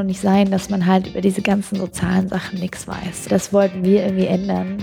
[0.00, 3.26] doch nicht sein, dass man halt über diese ganzen sozialen Sachen nichts weiß.
[3.28, 4.82] Das wollten wir irgendwie ändern.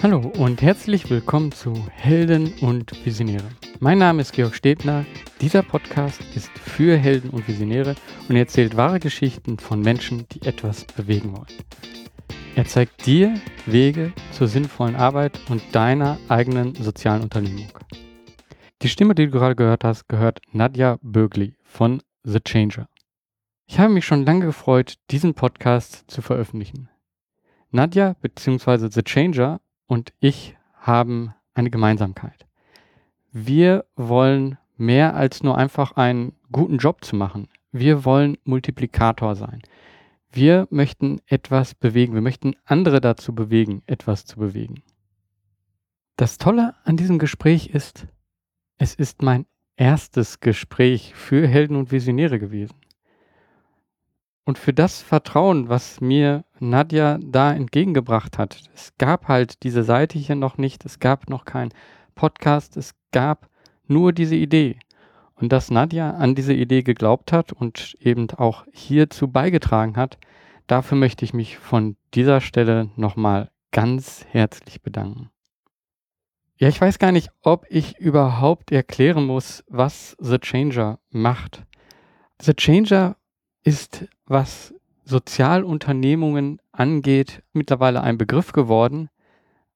[0.00, 3.48] Hallo und herzlich willkommen zu Helden und Visionäre.
[3.80, 5.04] Mein Name ist Georg Stebner.
[5.40, 7.96] Dieser Podcast ist für Helden und Visionäre
[8.28, 11.46] und erzählt wahre Geschichten von Menschen, die etwas bewegen wollen.
[12.54, 13.34] Er zeigt dir
[13.66, 17.66] Wege zur sinnvollen Arbeit und deiner eigenen sozialen Unternehmung.
[18.82, 22.88] Die Stimme, die du gerade gehört hast, gehört Nadja Bögli von The Changer.
[23.70, 26.88] Ich habe mich schon lange gefreut, diesen Podcast zu veröffentlichen.
[27.70, 28.88] Nadja bzw.
[28.90, 32.46] The Changer und ich haben eine Gemeinsamkeit.
[33.30, 37.48] Wir wollen mehr als nur einfach einen guten Job zu machen.
[37.70, 39.60] Wir wollen Multiplikator sein.
[40.32, 42.14] Wir möchten etwas bewegen.
[42.14, 44.82] Wir möchten andere dazu bewegen, etwas zu bewegen.
[46.16, 48.06] Das Tolle an diesem Gespräch ist,
[48.78, 49.44] es ist mein
[49.76, 52.74] erstes Gespräch für Helden und Visionäre gewesen.
[54.48, 58.62] Und für das Vertrauen, was mir Nadja da entgegengebracht hat.
[58.74, 61.68] Es gab halt diese Seite hier noch nicht, es gab noch kein
[62.14, 63.50] Podcast, es gab
[63.88, 64.78] nur diese Idee.
[65.34, 70.16] Und dass Nadja an diese Idee geglaubt hat und eben auch hierzu beigetragen hat,
[70.66, 75.28] dafür möchte ich mich von dieser Stelle nochmal ganz herzlich bedanken.
[76.56, 81.66] Ja, ich weiß gar nicht, ob ich überhaupt erklären muss, was The Changer macht.
[82.40, 83.17] The Changer
[83.68, 84.74] ist, was
[85.04, 89.10] Sozialunternehmungen angeht, mittlerweile ein Begriff geworden,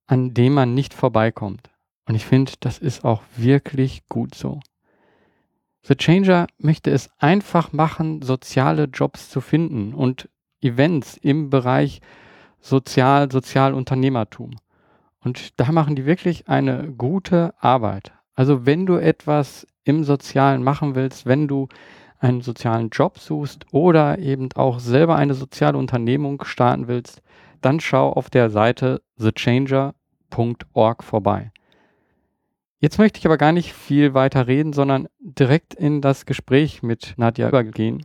[0.07, 1.69] an dem man nicht vorbeikommt.
[2.07, 4.61] Und ich finde, das ist auch wirklich gut so.
[5.83, 10.31] The Changer möchte es einfach machen, soziale Jobs zu finden und
[10.63, 12.01] Events im Bereich
[12.61, 14.53] Sozial, Sozialunternehmertum.
[15.21, 18.13] Und da machen die wirklich eine gute Arbeit.
[18.35, 21.69] Also wenn du etwas im Sozialen machen willst, wenn du
[22.23, 27.21] einen sozialen Job suchst oder eben auch selber eine soziale Unternehmung starten willst,
[27.61, 31.51] dann schau auf der Seite thechanger.org vorbei.
[32.79, 37.15] Jetzt möchte ich aber gar nicht viel weiter reden, sondern direkt in das Gespräch mit
[37.17, 38.05] Nadja übergehen.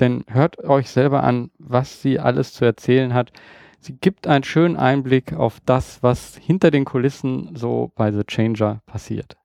[0.00, 3.32] Denn hört euch selber an, was sie alles zu erzählen hat.
[3.78, 8.80] Sie gibt einen schönen Einblick auf das, was hinter den Kulissen so bei The Changer
[8.86, 9.36] passiert.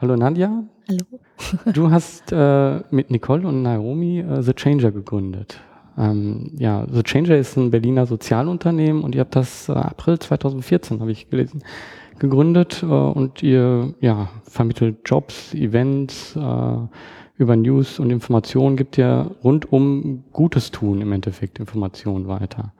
[0.00, 0.64] Hallo Nadja.
[0.88, 1.20] Hallo.
[1.74, 5.60] du hast äh, mit Nicole und Naomi äh, The Changer gegründet.
[5.98, 11.00] Ähm, ja, The Changer ist ein Berliner Sozialunternehmen und ihr habt das äh, April 2014,
[11.00, 11.62] habe ich gelesen,
[12.18, 16.76] gegründet äh, und ihr ja, vermittelt Jobs, Events, äh,
[17.36, 22.72] über News und Informationen gibt ihr rund um Gutes tun im Endeffekt Informationen weiter.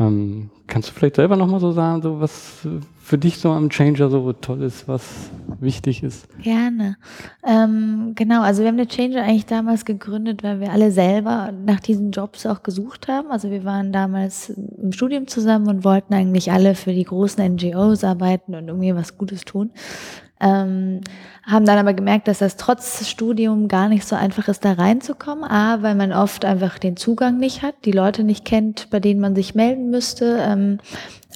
[0.00, 2.66] Ähm, kannst du vielleicht selber nochmal so sagen, so was
[3.02, 6.28] für dich so am Changer so toll ist, was wichtig ist?
[6.40, 6.96] Gerne.
[7.44, 11.80] Ähm, genau, also wir haben den Changer eigentlich damals gegründet, weil wir alle selber nach
[11.80, 13.30] diesen Jobs auch gesucht haben.
[13.30, 18.04] Also wir waren damals im Studium zusammen und wollten eigentlich alle für die großen NGOs
[18.04, 19.70] arbeiten und irgendwie was Gutes tun.
[20.40, 21.00] Ähm,
[21.44, 25.44] haben dann aber gemerkt, dass das trotz Studium gar nicht so einfach ist, da reinzukommen.
[25.44, 29.20] A, weil man oft einfach den Zugang nicht hat, die Leute nicht kennt, bei denen
[29.20, 30.78] man sich melden müsste, ähm,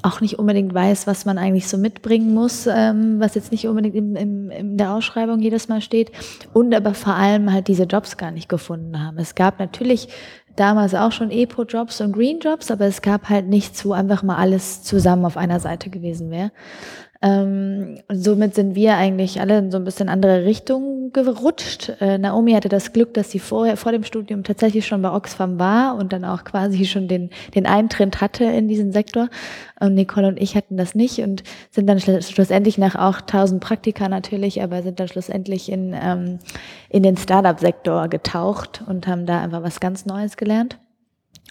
[0.03, 3.95] auch nicht unbedingt weiß, was man eigentlich so mitbringen muss, ähm, was jetzt nicht unbedingt
[3.95, 6.11] im, im, in der Ausschreibung jedes Mal steht.
[6.53, 9.19] Und aber vor allem halt diese Jobs gar nicht gefunden haben.
[9.19, 10.09] Es gab natürlich
[10.57, 14.83] damals auch schon Epo-Jobs und Green-Jobs, aber es gab halt nichts, wo einfach mal alles
[14.83, 16.51] zusammen auf einer Seite gewesen wäre.
[17.25, 21.93] Ähm, somit sind wir eigentlich alle in so ein bisschen andere Richtungen gerutscht.
[22.01, 25.61] Äh, Naomi hatte das Glück, dass sie vorher vor dem Studium tatsächlich schon bei Oxfam
[25.61, 29.29] war und dann auch quasi schon den, den Eintritt hatte in diesen Sektor.
[29.79, 34.09] Und Nicole und ich hatten das nicht und sind dann schlussendlich nach auch tausend Praktika
[34.09, 36.41] natürlich, aber sind dann schlussendlich in, ähm,
[36.89, 40.79] in den Startup-Sektor getaucht und haben da einfach was ganz Neues gelernt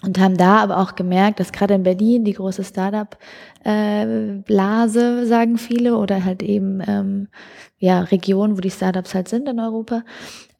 [0.02, 5.96] und haben da aber auch gemerkt, dass gerade in Berlin die große Startup-Blase, sagen viele,
[5.96, 7.28] oder halt eben ähm,
[7.78, 10.02] ja Region, wo die Startups halt sind in Europa,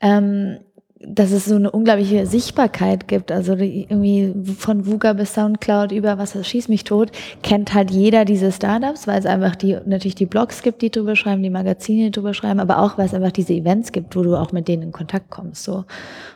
[0.00, 0.58] ähm,
[1.06, 3.32] dass es so eine unglaubliche Sichtbarkeit gibt.
[3.32, 7.10] Also irgendwie von VUGA bis Soundcloud über was das schießt mich tot,
[7.42, 11.16] kennt halt jeder diese Startups, weil es einfach die natürlich die Blogs gibt, die drüber
[11.16, 14.36] schreiben, die Magazine, drüber schreiben, aber auch weil es einfach diese Events gibt, wo du
[14.36, 15.64] auch mit denen in Kontakt kommst.
[15.64, 15.84] So.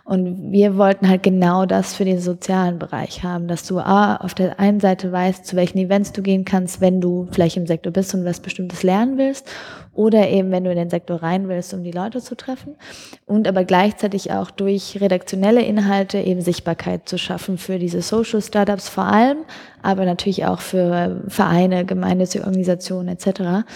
[0.05, 4.35] Und wir wollten halt genau das für den sozialen Bereich haben, dass du A, auf
[4.35, 7.93] der einen Seite weißt, zu welchen Events du gehen kannst, wenn du vielleicht im Sektor
[7.93, 9.49] bist und was Bestimmtes lernen willst
[9.97, 12.77] oder eben wenn du in den Sektor rein willst, um die Leute zu treffen
[13.25, 18.89] und aber gleichzeitig auch durch redaktionelle Inhalte eben Sichtbarkeit zu schaffen für diese Social Startups
[18.89, 19.39] vor allem,
[19.83, 23.67] aber natürlich auch für Vereine, gemeinnützige Organisationen etc.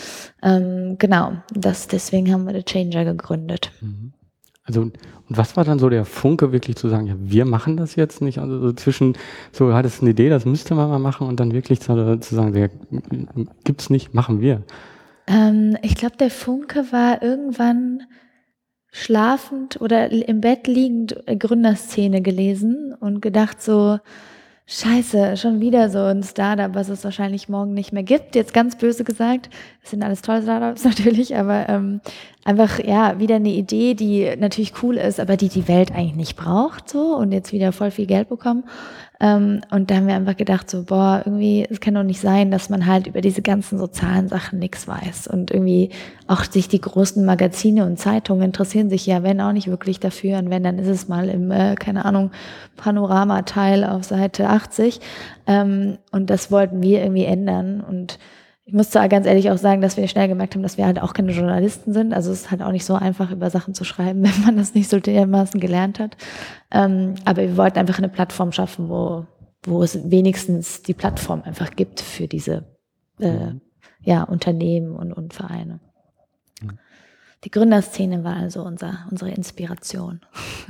[0.42, 3.72] Ähm, genau, das deswegen haben wir The Changer gegründet.
[3.80, 4.12] Mhm.
[4.70, 4.94] Also, und
[5.26, 8.38] was war dann so der Funke, wirklich zu sagen, ja, wir machen das jetzt nicht?
[8.38, 9.14] Also so zwischen,
[9.50, 12.54] so hattest eine Idee, das müsste man mal machen und dann wirklich zu, zu sagen,
[12.54, 12.68] ja,
[13.64, 14.62] gibt's nicht, machen wir.
[15.30, 18.02] Ähm, ich glaube, der Funke war irgendwann
[18.92, 24.00] schlafend oder im Bett liegend Gründerszene gelesen und gedacht so,
[24.72, 28.36] Scheiße, schon wieder so ein Startup, was es wahrscheinlich morgen nicht mehr gibt.
[28.36, 29.50] Jetzt ganz böse gesagt,
[29.80, 32.00] das sind alles tolle Startups natürlich, aber ähm,
[32.50, 36.36] einfach ja wieder eine Idee, die natürlich cool ist, aber die die Welt eigentlich nicht
[36.36, 38.64] braucht so und jetzt wieder voll viel Geld bekommen.
[39.20, 42.50] Ähm, und da haben wir einfach gedacht, so, boah, irgendwie, es kann doch nicht sein,
[42.50, 45.28] dass man halt über diese ganzen sozialen Sachen nichts weiß.
[45.28, 45.90] Und irgendwie
[46.26, 50.38] auch sich die großen Magazine und Zeitungen interessieren sich ja, wenn auch nicht wirklich dafür.
[50.38, 52.30] Und wenn, dann ist es mal im, äh, keine Ahnung,
[52.76, 55.00] Panorama-Teil auf Seite 80.
[55.46, 57.80] Ähm, und das wollten wir irgendwie ändern.
[57.86, 58.18] Und
[58.70, 61.02] ich muss da ganz ehrlich auch sagen, dass wir schnell gemerkt haben, dass wir halt
[61.02, 62.12] auch keine Journalisten sind.
[62.12, 64.74] Also es ist halt auch nicht so einfach, über Sachen zu schreiben, wenn man das
[64.74, 66.16] nicht so dermaßen gelernt hat.
[66.70, 69.26] Ähm, aber wir wollten einfach eine Plattform schaffen, wo,
[69.64, 72.64] wo es wenigstens die Plattform einfach gibt für diese
[73.18, 73.54] äh,
[74.02, 75.80] ja, Unternehmen und, und Vereine.
[77.42, 80.20] Die Gründerszene war also unser, unsere Inspiration.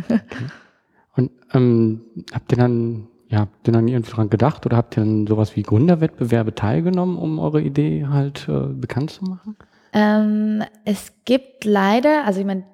[1.16, 2.00] und ähm,
[2.32, 5.54] habt ihr dann ja, habt ihr dann irgendwie dran gedacht oder habt ihr dann sowas
[5.54, 9.56] wie Gründerwettbewerbe teilgenommen, um eure Idee halt äh, bekannt zu machen?
[9.92, 12.64] Ähm, es gibt leider, also ich meine,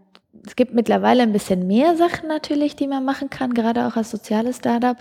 [0.47, 4.11] es gibt mittlerweile ein bisschen mehr Sachen natürlich, die man machen kann, gerade auch als
[4.11, 4.97] soziales Startup.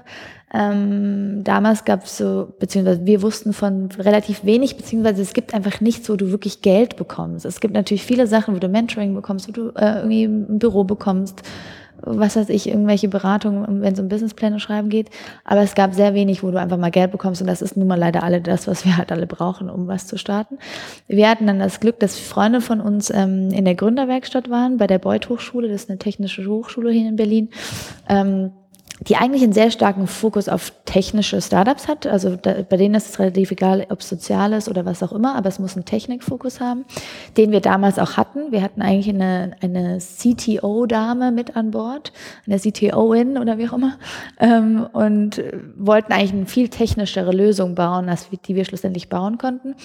[0.54, 5.82] Ähm, damals gab es so, beziehungsweise wir wussten von relativ wenig, beziehungsweise es gibt einfach
[5.82, 7.46] nichts, wo du wirklich Geld bekommst.
[7.46, 10.84] Es gibt natürlich viele Sachen, wo du Mentoring bekommst, wo du äh, irgendwie ein Büro
[10.84, 11.44] bekommst
[12.02, 15.10] was weiß ich, irgendwelche Beratungen, wenn es um Businesspläne schreiben geht.
[15.44, 17.88] Aber es gab sehr wenig, wo du einfach mal Geld bekommst und das ist nun
[17.88, 20.58] mal leider alle das, was wir halt alle brauchen, um was zu starten.
[21.08, 24.88] Wir hatten dann das Glück, dass Freunde von uns ähm, in der Gründerwerkstatt waren, bei
[24.88, 27.50] der Beuth Hochschule, das ist eine technische Hochschule hier in Berlin.
[28.08, 28.52] Ähm,
[29.02, 32.08] die eigentlich einen sehr starken Fokus auf technische Startups hat.
[32.08, 35.12] Also da, bei denen ist es relativ egal, ob es sozial ist oder was auch
[35.12, 36.86] immer, aber es muss einen Technikfokus haben,
[37.36, 38.52] den wir damals auch hatten.
[38.52, 42.14] Wir hatten eigentlich eine, eine CTO-Dame mit an Bord,
[42.48, 43.98] eine CTO-In oder wie auch immer,
[44.40, 45.44] ähm, und
[45.76, 49.76] wollten eigentlich eine viel technischere Lösung bauen, als die wir schlussendlich bauen konnten.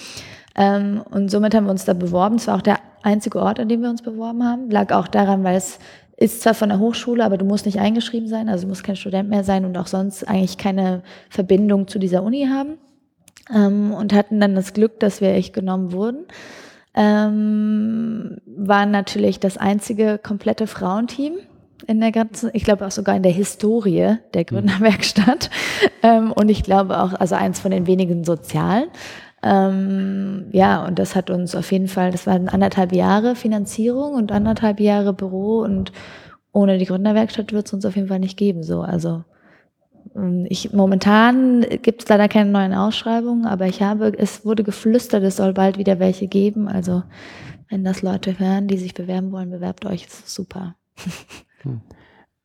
[0.55, 2.35] Ähm, und somit haben wir uns da beworben.
[2.35, 4.69] Es war auch der einzige Ort, an dem wir uns beworben haben.
[4.69, 5.79] Lag auch daran, weil es
[6.21, 8.95] ist zwar von der Hochschule, aber du musst nicht eingeschrieben sein, also du musst kein
[8.95, 12.77] Student mehr sein und auch sonst eigentlich keine Verbindung zu dieser Uni haben.
[13.53, 16.25] Ähm, und hatten dann das Glück, dass wir echt genommen wurden.
[16.93, 21.33] Ähm, waren natürlich das einzige komplette Frauenteam
[21.87, 25.49] in der ganzen, ich glaube auch sogar in der Historie der Gründerwerkstatt.
[26.03, 28.89] Ähm, und ich glaube auch, also eins von den wenigen Sozialen.
[29.43, 34.31] Ähm, ja, und das hat uns auf jeden Fall, das waren anderthalb Jahre Finanzierung und
[34.31, 35.91] anderthalb Jahre Büro und
[36.51, 38.61] ohne die Gründerwerkstatt wird es uns auf jeden Fall nicht geben.
[38.61, 39.23] So, also
[40.15, 45.23] ähm, ich, momentan gibt es leider keine neuen Ausschreibungen, aber ich habe, es wurde geflüstert,
[45.23, 46.67] es soll bald wieder welche geben.
[46.67, 47.03] Also
[47.69, 50.75] wenn das Leute hören, die sich bewerben wollen, bewerbt euch, ist super.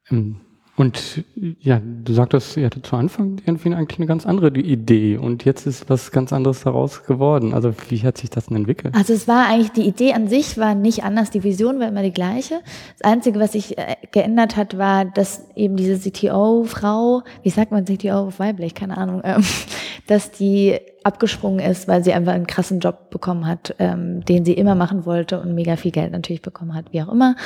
[0.09, 0.37] Hm.
[0.77, 1.25] Und
[1.61, 5.67] ja, du sagtest, ihr hattet zu Anfang irgendwie eigentlich eine ganz andere Idee und jetzt
[5.67, 7.55] ist was ganz anderes daraus geworden.
[7.55, 8.95] Also wie hat sich das denn entwickelt?
[8.95, 12.03] Also es war eigentlich, die Idee an sich war nicht anders, die Vision war immer
[12.03, 12.61] die gleiche.
[12.99, 17.87] Das Einzige, was sich äh, geändert hat, war, dass eben diese CTO-Frau, wie sagt man
[17.87, 19.43] CTO auf weiblich, keine Ahnung, ähm,
[20.07, 24.55] dass die abgesprungen ist, weil sie einfach einen krassen Job bekommen hat, ähm, den sie
[24.55, 27.37] immer machen wollte und mega viel Geld natürlich bekommen hat, wie auch immer.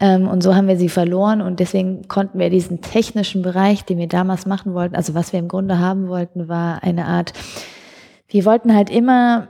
[0.00, 3.98] Ähm, und so haben wir sie verloren und deswegen konnten wir diesen technischen Bereich, den
[3.98, 7.32] wir damals machen wollten, also was wir im Grunde haben wollten, war eine Art,
[8.26, 9.46] wir wollten halt immer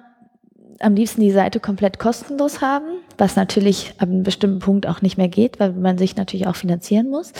[0.84, 2.86] am liebsten die Seite komplett kostenlos haben,
[3.18, 6.56] was natürlich ab einem bestimmten Punkt auch nicht mehr geht, weil man sich natürlich auch
[6.56, 7.32] finanzieren muss.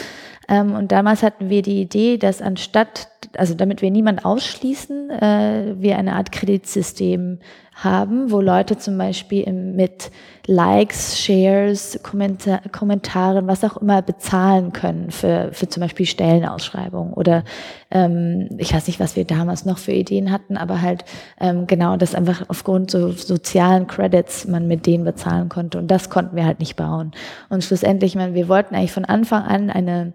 [0.48, 5.74] Ähm, und damals hatten wir die Idee, dass anstatt, also damit wir niemand ausschließen, äh,
[5.76, 7.38] wir eine Art Kreditsystem
[7.74, 10.10] haben, wo Leute zum Beispiel mit
[10.46, 17.42] Likes, Shares, Kommentar Kommentaren, was auch immer bezahlen können für, für zum Beispiel Stellenausschreibungen oder
[17.90, 21.04] ähm, ich weiß nicht, was wir damals noch für Ideen hatten, aber halt
[21.40, 26.10] ähm, genau, dass einfach aufgrund so sozialen Credits man mit denen bezahlen konnte und das
[26.10, 27.12] konnten wir halt nicht bauen.
[27.48, 30.12] Und schlussendlich, man, wir wollten eigentlich von Anfang an eine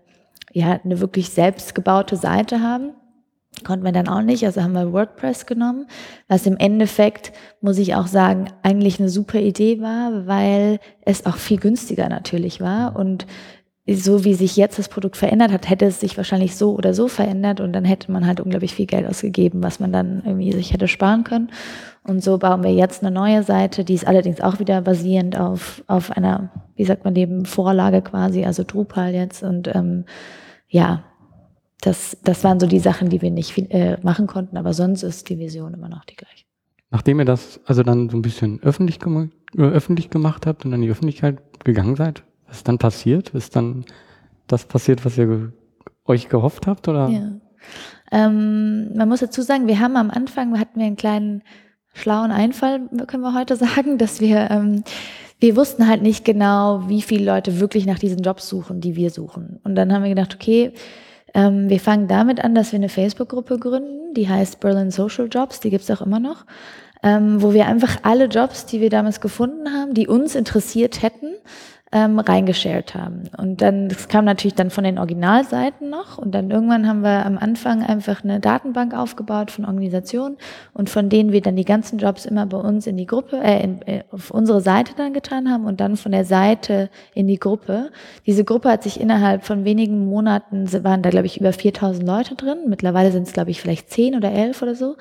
[0.51, 2.93] ja, eine wirklich selbstgebaute Seite haben.
[3.65, 5.87] Konnten wir dann auch nicht, also haben wir WordPress genommen,
[6.27, 11.35] was im Endeffekt, muss ich auch sagen, eigentlich eine super Idee war, weil es auch
[11.35, 13.25] viel günstiger natürlich war und
[13.95, 17.07] so wie sich jetzt das Produkt verändert hat, hätte es sich wahrscheinlich so oder so
[17.07, 20.73] verändert und dann hätte man halt unglaublich viel Geld ausgegeben, was man dann irgendwie sich
[20.73, 21.49] hätte sparen können.
[22.03, 25.83] Und so bauen wir jetzt eine neue Seite, die ist allerdings auch wieder basierend auf,
[25.87, 29.43] auf einer, wie sagt man eben, Vorlage quasi, also Drupal jetzt.
[29.43, 30.05] Und ähm,
[30.67, 31.03] ja,
[31.81, 35.03] das, das waren so die Sachen, die wir nicht viel, äh, machen konnten, aber sonst
[35.03, 36.45] ist die Vision immer noch die gleiche.
[36.91, 40.73] Nachdem ihr das also dann so ein bisschen öffentlich, gem äh, öffentlich gemacht habt und
[40.73, 43.29] an die Öffentlichkeit gegangen seid, was ist dann passiert?
[43.29, 43.85] Ist dann
[44.47, 45.49] das passiert, was ihr ge
[46.05, 46.87] euch gehofft habt?
[46.87, 47.07] Oder?
[47.09, 47.31] Ja.
[48.11, 51.43] Ähm, man muss dazu sagen, wir haben am Anfang, hatten wir einen kleinen
[51.93, 54.83] schlauen Einfall, können wir heute sagen, dass wir, ähm,
[55.39, 59.11] wir wussten halt nicht genau, wie viele Leute wirklich nach diesen Jobs suchen, die wir
[59.11, 59.59] suchen.
[59.63, 60.73] Und dann haben wir gedacht, okay,
[61.33, 65.59] ähm, wir fangen damit an, dass wir eine Facebook-Gruppe gründen, die heißt Berlin Social Jobs,
[65.59, 66.45] die gibt's auch immer noch,
[67.03, 71.33] ähm, wo wir einfach alle Jobs, die wir damals gefunden haben, die uns interessiert hätten,
[71.91, 73.23] ähm, reingeshared haben.
[73.37, 76.19] Und dann, das kam natürlich dann von den Originalseiten noch.
[76.19, 80.37] Und dann irgendwann haben wir am Anfang einfach eine Datenbank aufgebaut von Organisationen
[80.73, 83.63] und von denen wir dann die ganzen Jobs immer bei uns in die Gruppe, äh,
[83.63, 87.39] in, äh, auf unsere Seite dann getan haben und dann von der Seite in die
[87.39, 87.89] Gruppe.
[88.27, 92.35] Diese Gruppe hat sich innerhalb von wenigen Monaten, waren da glaube ich über 4000 Leute
[92.35, 92.59] drin.
[92.67, 94.95] Mittlerweile sind es glaube ich vielleicht 10 oder 11 oder so.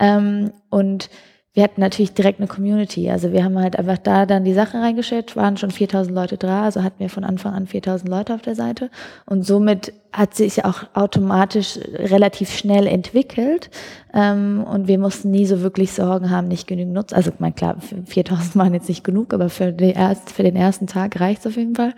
[0.00, 1.10] Ähm, und
[1.54, 3.08] wir hatten natürlich direkt eine Community.
[3.08, 6.64] Also wir haben halt einfach da dann die Sache reingestellt, waren schon 4000 Leute da,
[6.64, 8.90] also hatten wir von Anfang an 4000 Leute auf der Seite.
[9.24, 13.70] Und somit hat sich auch automatisch relativ schnell entwickelt.
[14.12, 17.14] Ähm, und wir mussten nie so wirklich Sorgen haben, nicht genügend Nutzer.
[17.14, 20.88] Also mein klar, 4000 waren jetzt nicht genug, aber für, die erst, für den ersten
[20.88, 21.94] Tag reicht es auf jeden Fall.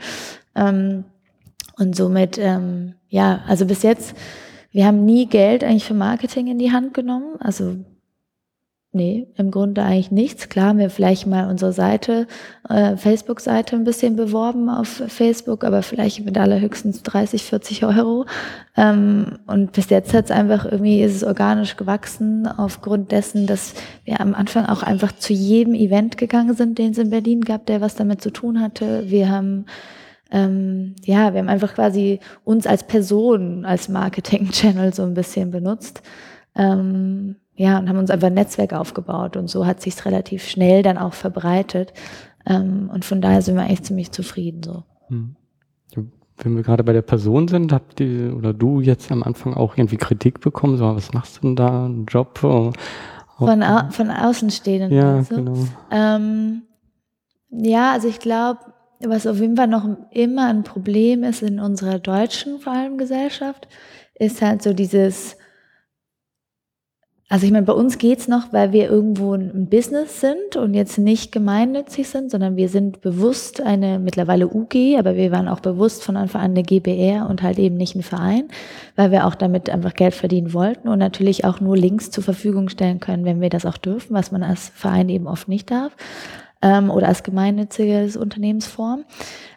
[0.55, 1.05] Ähm,
[1.79, 4.15] und somit, ähm, ja, also bis jetzt,
[4.71, 7.37] wir haben nie Geld eigentlich für Marketing in die Hand genommen.
[7.39, 7.77] Also
[8.93, 10.49] Nee, im Grunde eigentlich nichts.
[10.49, 12.27] Klar haben wir vielleicht mal unsere Seite,
[12.69, 18.25] äh, Facebook-Seite ein bisschen beworben auf Facebook, aber vielleicht mit allerhöchstens 30, 40 Euro.
[18.75, 23.75] Ähm, und bis jetzt hat es einfach irgendwie, ist es organisch gewachsen aufgrund dessen, dass
[24.05, 27.67] wir am Anfang auch einfach zu jedem Event gegangen sind, den es in Berlin gab,
[27.67, 29.11] der was damit zu tun hatte.
[29.11, 29.67] Wir haben
[30.31, 36.03] ähm, ja, wir haben einfach quasi uns als Person, als Marketing-Channel so ein bisschen benutzt.
[36.57, 40.83] Ähm, ja, und haben uns einfach ein Netzwerk aufgebaut und so hat sich relativ schnell
[40.83, 41.93] dann auch verbreitet.
[42.47, 44.85] Ähm, und von daher sind wir echt ziemlich zufrieden so.
[45.09, 45.37] Hm.
[46.39, 49.79] Wenn wir gerade bei der Person sind, habt ihr oder du jetzt am Anfang auch
[49.79, 50.77] irgendwie Kritik bekommen?
[50.77, 51.87] So, was machst du denn da?
[51.87, 52.39] Ein Job?
[52.39, 52.75] Von,
[53.63, 54.93] au von Außenstehenden.
[54.93, 55.35] Ja, also.
[55.35, 55.67] genau.
[55.91, 56.63] Ähm,
[57.49, 58.61] ja, also ich glaube,
[59.01, 63.67] was auf jeden Fall noch immer ein Problem ist in unserer deutschen vor allem Gesellschaft,
[64.15, 65.37] ist halt so dieses
[67.29, 70.97] also ich meine, bei uns geht's noch, weil wir irgendwo ein Business sind und jetzt
[70.97, 76.05] nicht gemeinnützig sind, sondern wir sind bewusst eine mittlerweile UG, aber wir waren auch bewusst
[76.05, 78.45] von Anfang an eine GBR und halt eben nicht ein Verein,
[78.95, 82.69] weil wir auch damit einfach Geld verdienen wollten und natürlich auch nur Links zur Verfügung
[82.69, 85.97] stellen können, wenn wir das auch dürfen, was man als Verein eben oft nicht darf
[86.63, 89.05] ähm, oder als gemeinnütziges Unternehmensform.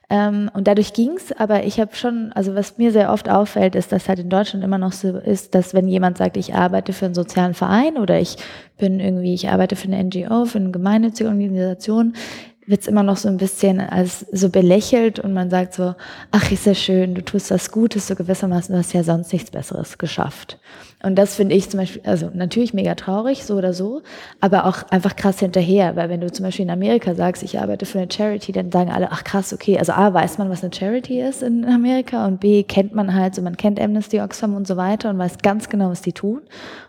[0.10, 3.92] Ähm, und dadurch ging's, aber ich habe schon, also was mir sehr oft auffällt, ist,
[3.92, 7.06] dass halt in Deutschland immer noch so ist, dass wenn jemand sagt, ich arbeite für
[7.06, 8.38] einen sozialen Verein oder ich
[8.78, 12.14] bin irgendwie, ich arbeite für eine NGO, für eine gemeinnützige Organisation,
[12.66, 15.96] wird's immer noch so ein bisschen als so belächelt und man sagt so,
[16.32, 19.52] ach, ist ja schön, du tust was Gutes, so gewissermaßen, du hast ja sonst nichts
[19.52, 20.60] Besseres geschafft.
[21.02, 24.02] Und das finde ich zum Beispiel, also natürlich mega traurig, so oder so,
[24.42, 27.86] aber auch einfach krass hinterher, weil wenn du zum Beispiel in Amerika sagst, ich arbeite
[27.86, 30.74] für eine Charity, dann sagen alle, ach krass, okay, also A, weiß man, was eine
[30.74, 34.68] Charity ist in Amerika und B, kennt man halt, so man kennt Amnesty Oxfam und
[34.68, 36.42] so weiter und weiß ganz genau, was die tun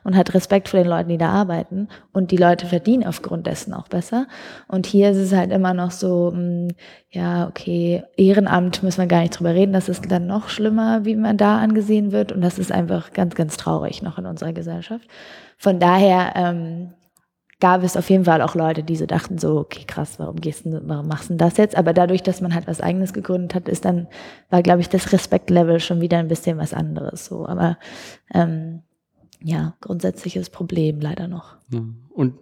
[0.02, 3.72] und hat Respekt vor den Leuten, die da arbeiten und die Leute verdienen aufgrund dessen
[3.72, 4.26] auch besser.
[4.66, 6.68] Und hier ist es halt immer noch so, mh, hm,
[7.12, 11.16] ja, okay, Ehrenamt müssen wir gar nicht drüber reden, das ist dann noch schlimmer, wie
[11.16, 15.08] man da angesehen wird und das ist einfach ganz, ganz traurig noch in unserer Gesellschaft.
[15.58, 16.92] Von daher ähm,
[17.58, 20.66] gab es auf jeden Fall auch Leute, die so dachten so, okay, krass, warum gehst
[20.66, 21.76] du, warum machst du das jetzt?
[21.76, 24.06] Aber dadurch, dass man halt was Eigenes gegründet hat, ist dann,
[24.48, 27.26] war, glaube ich, das Respektlevel schon wieder ein bisschen was anderes.
[27.26, 27.76] So, aber
[28.32, 28.82] ähm,
[29.42, 31.56] ja, grundsätzliches Problem leider noch.
[32.14, 32.38] Und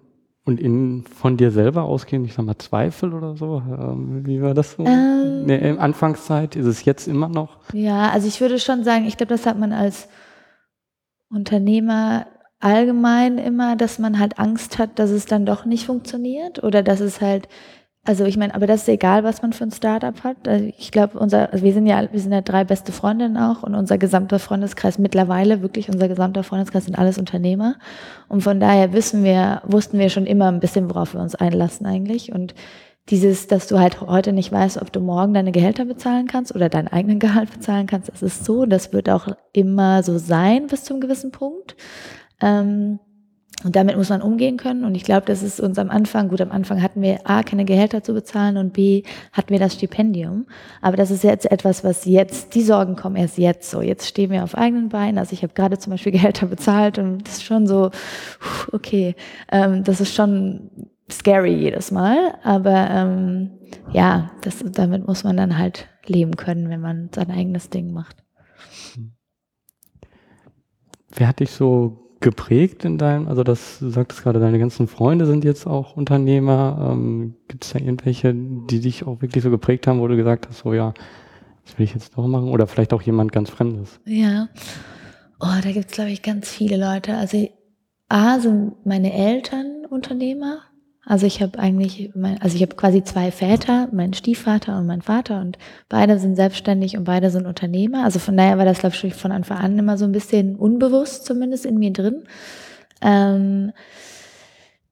[0.49, 3.63] und in, von dir selber ausgehen, ich sag mal, Zweifel oder so?
[3.69, 4.85] Ähm, wie war das so?
[4.87, 7.59] Ähm, nee, in Anfangszeit ist es jetzt immer noch?
[7.75, 10.09] Ja, also ich würde schon sagen, ich glaube, das hat man als
[11.29, 12.27] Unternehmer
[12.61, 17.01] allgemein immer, dass man halt Angst hat, dass es dann doch nicht funktioniert oder dass
[17.01, 17.47] es halt
[18.05, 20.49] also ich meine, aber das ist egal, was man für ein Startup hat.
[20.49, 23.63] Also ich glaube, unser, also wir sind ja, wir sind ja drei beste Freundinnen auch
[23.63, 27.77] und unser gesamter Freundeskreis mittlerweile, wirklich unser gesamter Freundeskreis sind alles Unternehmer.
[28.29, 31.85] Und von daher wissen wir, wussten wir schon immer ein bisschen, worauf wir uns einlassen
[31.85, 32.33] eigentlich.
[32.33, 32.55] Und
[33.11, 36.69] dieses, dass du halt heute nicht weißt, ob du morgen deine Gehälter bezahlen kannst oder
[36.69, 38.67] deinen eigenen Gehalt bezahlen kannst, das ist so.
[38.67, 41.77] Das wird auch immer so sein bis zum gewissen Punkt.
[42.41, 43.01] Ähm,
[43.65, 44.85] und damit muss man umgehen können.
[44.85, 47.65] Und ich glaube, das ist uns am Anfang, gut, am Anfang hatten wir A, keine
[47.65, 50.47] Gehälter zu bezahlen und B, hatten wir das Stipendium.
[50.81, 53.83] Aber das ist jetzt etwas, was jetzt, die Sorgen kommen erst jetzt so.
[53.83, 55.19] Jetzt stehen wir auf eigenen Beinen.
[55.19, 57.91] Also ich habe gerade zum Beispiel Gehälter bezahlt und das ist schon so,
[58.71, 59.17] okay,
[59.51, 60.71] ähm, das ist schon
[61.11, 62.35] scary jedes Mal.
[62.45, 63.51] Aber ähm,
[63.93, 68.23] ja, das, damit muss man dann halt leben können, wenn man sein eigenes Ding macht.
[71.11, 75.27] Wer hat dich so geprägt in deinem, also das, du sagtest gerade, deine ganzen Freunde
[75.27, 76.91] sind jetzt auch Unternehmer.
[76.93, 80.49] Ähm, Gibt es da irgendwelche, die dich auch wirklich so geprägt haben, wo du gesagt
[80.49, 80.95] hast, so ja,
[81.65, 82.49] das will ich jetzt doch machen?
[82.49, 84.01] Oder vielleicht auch jemand ganz Fremdes?
[84.05, 84.49] Ja,
[85.41, 87.15] oh, da gibt es, glaube ich, ganz viele Leute.
[87.15, 87.49] Also
[88.09, 90.63] A sind meine Eltern Unternehmer.
[91.09, 95.01] Also ich habe eigentlich, mein, also ich habe quasi zwei Väter, meinen Stiefvater und meinen
[95.01, 95.57] Vater und
[95.89, 98.05] beide sind selbstständig und beide sind Unternehmer.
[98.05, 101.25] Also von daher war das, glaube ich, von Anfang an immer so ein bisschen unbewusst
[101.25, 102.25] zumindest in mir drin.
[103.01, 103.73] Ähm,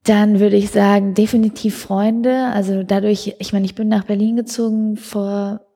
[0.04, 2.46] dann würde ich sagen, definitiv Freunde.
[2.46, 5.66] Also dadurch, ich meine, ich bin nach Berlin gezogen vor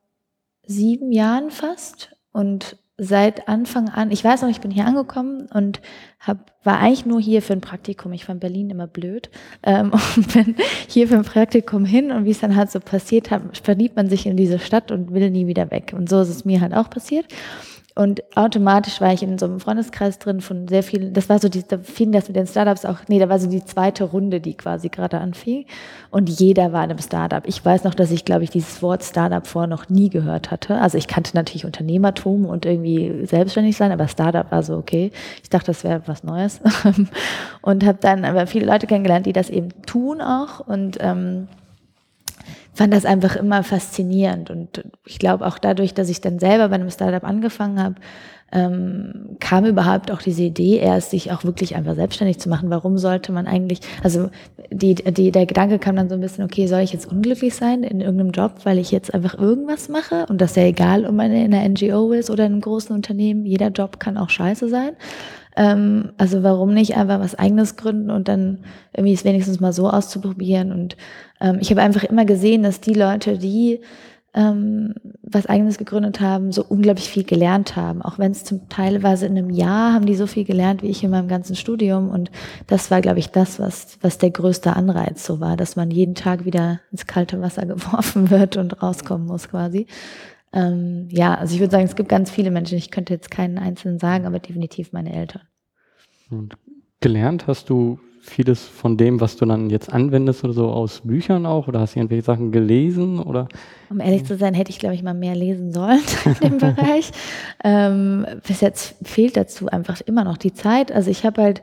[0.66, 5.80] sieben Jahren fast und seit Anfang an, ich weiß noch, ich bin hier angekommen und
[6.20, 8.12] hab, war eigentlich nur hier für ein Praktikum.
[8.12, 9.30] Ich fand Berlin immer blöd
[9.62, 13.30] ähm, und bin hier für ein Praktikum hin und wie es dann halt so passiert
[13.30, 15.94] hat, verliebt man sich in diese Stadt und will nie wieder weg.
[15.96, 17.24] Und so ist es mir halt auch passiert.
[17.96, 21.48] Und automatisch war ich in so einem Freundeskreis drin von sehr vielen, das war so,
[21.48, 24.40] die, da fing das mit den Startups auch, nee, da war so die zweite Runde,
[24.40, 25.66] die quasi gerade anfing.
[26.10, 27.42] Und jeder war in einem Startup.
[27.46, 30.80] Ich weiß noch, dass ich, glaube ich, dieses Wort Startup vorher noch nie gehört hatte.
[30.80, 35.10] Also ich kannte natürlich Unternehmertum und irgendwie selbstständig sein, aber Startup war so, okay.
[35.42, 36.60] Ich dachte, das wäre was Neues.
[37.62, 40.60] und habe dann aber viele Leute kennengelernt, die das eben tun auch.
[40.60, 41.48] Und ähm,
[42.72, 44.50] fand das einfach immer faszinierend.
[44.50, 47.96] Und ich glaube auch dadurch, dass ich dann selber bei einem Startup angefangen habe,
[48.52, 52.70] ähm, kam überhaupt auch diese Idee erst, sich auch wirklich einfach selbstständig zu machen.
[52.70, 54.28] Warum sollte man eigentlich, also
[54.70, 57.84] die, die, der Gedanke kam dann so ein bisschen, okay, soll ich jetzt unglücklich sein
[57.84, 61.14] in irgendeinem Job, weil ich jetzt einfach irgendwas mache und das ist ja egal, ob
[61.14, 64.68] man in einer NGO ist oder in einem großen Unternehmen, jeder Job kann auch scheiße
[64.68, 64.92] sein.
[65.56, 68.58] Ähm, also warum nicht einfach was eigenes gründen und dann
[68.92, 70.72] irgendwie es wenigstens mal so auszuprobieren.
[70.72, 70.96] Und
[71.40, 73.80] ähm, ich habe einfach immer gesehen, dass die Leute, die
[74.32, 78.00] ähm, was eigenes gegründet haben, so unglaublich viel gelernt haben.
[78.02, 81.02] Auch wenn es zum Teilweise in einem Jahr haben die so viel gelernt wie ich
[81.02, 82.10] in meinem ganzen Studium.
[82.10, 82.30] Und
[82.66, 86.14] das war, glaube ich, das, was, was der größte Anreiz so war, dass man jeden
[86.14, 89.86] Tag wieder ins kalte Wasser geworfen wird und rauskommen muss quasi.
[90.52, 92.78] Ähm, ja, also ich würde sagen, es gibt ganz viele Menschen.
[92.78, 95.42] Ich könnte jetzt keinen einzelnen sagen, aber definitiv meine Eltern.
[96.30, 96.56] Und
[97.00, 101.46] gelernt hast du vieles von dem, was du dann jetzt anwendest oder so aus Büchern
[101.46, 101.68] auch?
[101.68, 103.18] Oder hast du irgendwelche Sachen gelesen?
[103.18, 103.48] Oder?
[103.88, 106.02] Um ehrlich zu sein, hätte ich, glaube ich, mal mehr lesen sollen
[106.40, 107.10] in dem Bereich.
[107.64, 110.92] Ähm, bis jetzt fehlt dazu einfach immer noch die Zeit.
[110.92, 111.62] Also ich habe halt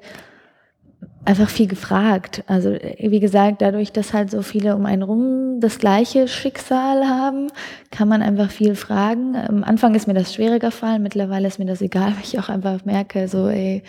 [1.28, 2.44] einfach viel gefragt.
[2.48, 7.48] Also wie gesagt, dadurch, dass halt so viele um einen rum das gleiche Schicksal haben,
[7.92, 9.36] kann man einfach viel fragen.
[9.36, 12.50] Am Anfang ist mir das schwieriger gefallen, mittlerweile ist mir das egal, weil ich auch
[12.50, 13.84] einfach merke, so ey,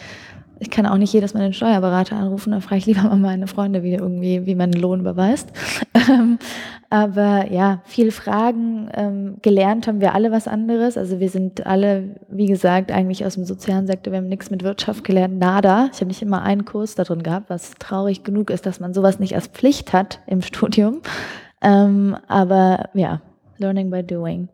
[0.60, 3.46] ich kann auch nicht jedes Mal den Steuerberater anrufen, dann frage ich lieber mal meine
[3.46, 5.52] Freunde, wie irgendwie, wie man Lohn beweist.
[6.08, 6.38] Ähm,
[6.90, 8.88] aber ja, viel Fragen.
[8.94, 10.96] Ähm, gelernt haben wir alle was anderes.
[10.96, 14.12] Also wir sind alle, wie gesagt, eigentlich aus dem sozialen Sektor.
[14.12, 15.90] Wir haben nichts mit Wirtschaft gelernt, nada.
[15.92, 18.94] Ich habe nicht immer einen Kurs da drin gehabt, was traurig genug ist, dass man
[18.94, 21.02] sowas nicht als Pflicht hat im Studium.
[21.60, 23.20] Ähm, aber ja,
[23.58, 24.48] learning by doing.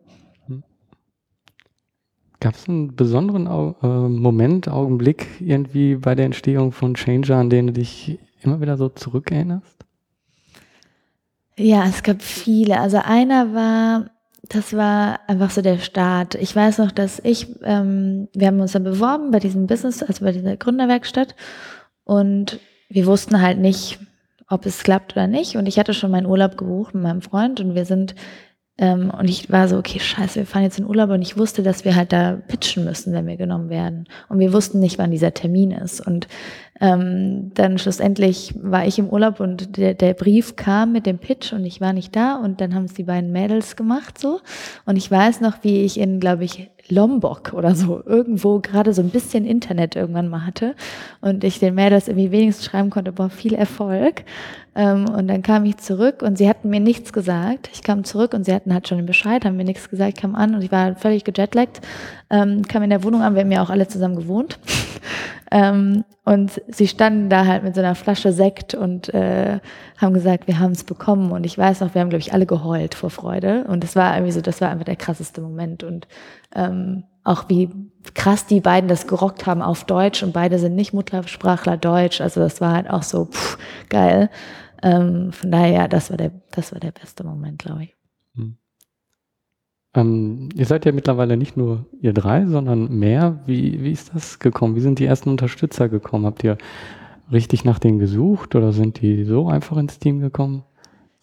[2.39, 7.67] Gab es einen besonderen äh, Moment, Augenblick irgendwie bei der Entstehung von Changer, an den
[7.67, 9.85] du dich immer wieder so zurückerinnerst?
[11.57, 12.79] Ja, es gab viele.
[12.79, 14.09] Also einer war,
[14.49, 16.35] das war einfach so der Start.
[16.35, 20.25] Ich weiß noch, dass ich, ähm, wir haben uns dann beworben bei diesem Business, also
[20.25, 21.35] bei dieser Gründerwerkstatt
[22.03, 23.99] und wir wussten halt nicht,
[24.49, 25.55] ob es klappt oder nicht.
[25.55, 28.15] Und ich hatte schon meinen Urlaub gebucht mit meinem Freund und wir sind
[28.77, 31.63] ähm, und ich war so, okay, scheiße, wir fahren jetzt in Urlaub und ich wusste,
[31.63, 34.05] dass wir halt da pitchen müssen, wenn wir genommen werden.
[34.27, 36.05] Und wir wussten nicht, wann dieser Termin ist.
[36.05, 36.27] Und
[36.81, 41.53] ähm, dann schlussendlich war ich im Urlaub und der, der Brief kam mit dem Pitch
[41.53, 44.41] und ich war nicht da und dann haben es die beiden Mädels gemacht so.
[44.85, 49.01] Und ich weiß noch, wie ich in, glaube ich, Lombok oder so irgendwo gerade so
[49.01, 50.75] ein bisschen Internet irgendwann mal hatte
[51.21, 54.23] und ich den Mädels irgendwie wenigstens schreiben konnte, boah, viel Erfolg.
[54.75, 57.69] Ähm, und dann kam ich zurück und sie hatten mir nichts gesagt.
[57.73, 60.35] Ich kam zurück und sie hatten halt schon den Bescheid, haben mir nichts gesagt, kam
[60.35, 61.79] an und ich war völlig gejetlaggt.
[62.29, 64.59] Ähm, kam in der Wohnung an, wir haben ja auch alle zusammen gewohnt.
[65.51, 69.59] ähm, und sie standen da halt mit so einer Flasche Sekt und äh,
[69.97, 71.31] haben gesagt, wir haben es bekommen.
[71.31, 73.63] Und ich weiß noch, wir haben, glaube ich, alle geheult vor Freude.
[73.69, 75.83] Und das war irgendwie so, das war einfach der krasseste Moment.
[75.83, 76.07] Und
[76.53, 77.69] ähm, auch wie
[78.13, 82.21] krass die beiden das gerockt haben auf Deutsch und beide sind nicht Muttersprachler Deutsch.
[82.21, 83.57] Also das war halt auch so pff,
[83.89, 84.29] geil.
[84.83, 87.95] Ähm, von daher, ja, das war der, das war der beste Moment, glaube ich.
[88.35, 88.57] Hm.
[89.95, 93.41] Ähm, ihr seid ja mittlerweile nicht nur ihr drei, sondern mehr.
[93.45, 94.75] Wie, wie ist das gekommen?
[94.75, 96.25] Wie sind die ersten Unterstützer gekommen?
[96.25, 96.57] Habt ihr
[97.31, 100.63] richtig nach denen gesucht oder sind die so einfach ins Team gekommen?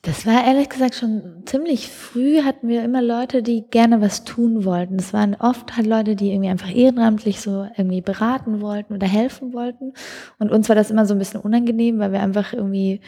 [0.05, 4.65] Das war ehrlich gesagt schon ziemlich früh, hatten wir immer Leute, die gerne was tun
[4.65, 4.97] wollten.
[4.97, 9.53] Das waren oft halt Leute, die irgendwie einfach ehrenamtlich so irgendwie beraten wollten oder helfen
[9.53, 9.93] wollten.
[10.41, 13.01] Und uns war das immer so ein bisschen unangenehm, weil wir einfach irgendwie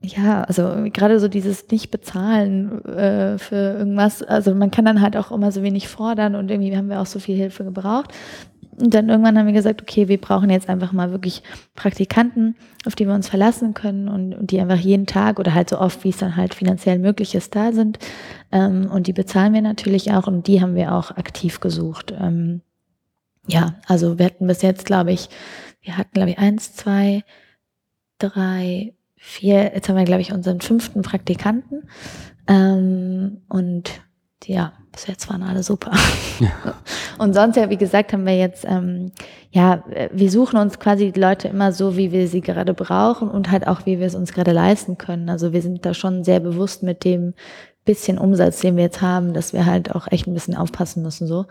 [0.00, 5.32] ja, also gerade so dieses Nicht-Bezahlen äh, für irgendwas, also man kann dann halt auch
[5.32, 8.12] immer so wenig fordern und irgendwie haben wir auch so viel Hilfe gebraucht.
[8.80, 11.42] Und dann irgendwann haben wir gesagt, okay, wir brauchen jetzt einfach mal wirklich
[11.74, 12.54] Praktikanten,
[12.86, 15.80] auf die wir uns verlassen können und, und die einfach jeden Tag oder halt so
[15.80, 17.98] oft, wie es dann halt finanziell möglich ist, da sind.
[18.52, 22.14] Ähm, und die bezahlen wir natürlich auch und die haben wir auch aktiv gesucht.
[22.16, 22.60] Ähm,
[23.48, 25.28] ja, also wir hatten bis jetzt, glaube ich,
[25.82, 27.24] wir hatten, glaube ich, eins, zwei,
[28.18, 31.88] drei, vier, jetzt haben wir, glaube ich, unseren fünften Praktikanten.
[32.46, 34.00] Ähm, und
[34.46, 35.92] ja, bis jetzt waren alle super.
[36.40, 36.74] Ja.
[37.18, 39.10] Und sonst ja, wie gesagt, haben wir jetzt, ähm,
[39.50, 43.50] ja, wir suchen uns quasi die Leute immer so, wie wir sie gerade brauchen und
[43.50, 45.28] halt auch, wie wir es uns gerade leisten können.
[45.28, 47.34] Also wir sind da schon sehr bewusst mit dem
[47.84, 51.26] bisschen Umsatz, den wir jetzt haben, dass wir halt auch echt ein bisschen aufpassen müssen
[51.26, 51.46] so.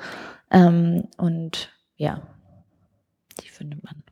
[0.51, 2.21] Ähm, und ja,
[3.41, 4.03] die findet man.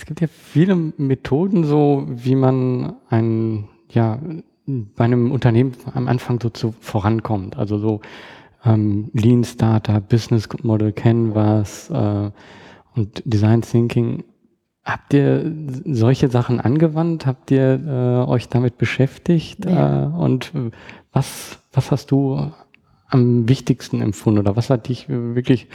[0.00, 4.18] Es gibt ja viele Methoden, so wie man ein, ja,
[4.64, 7.58] bei einem Unternehmen am Anfang so zu vorankommt.
[7.58, 8.00] Also so
[8.64, 12.30] ähm, Lean Startup, Business Model Canvas äh,
[12.94, 14.24] und Design Thinking.
[14.84, 15.52] Habt ihr
[15.84, 17.26] solche Sachen angewandt?
[17.26, 19.66] Habt ihr äh, euch damit beschäftigt?
[19.66, 20.04] Ja.
[20.04, 20.50] Äh, und
[21.12, 22.50] was, was hast du
[23.06, 25.66] am wichtigsten empfunden oder was hat dich wirklich,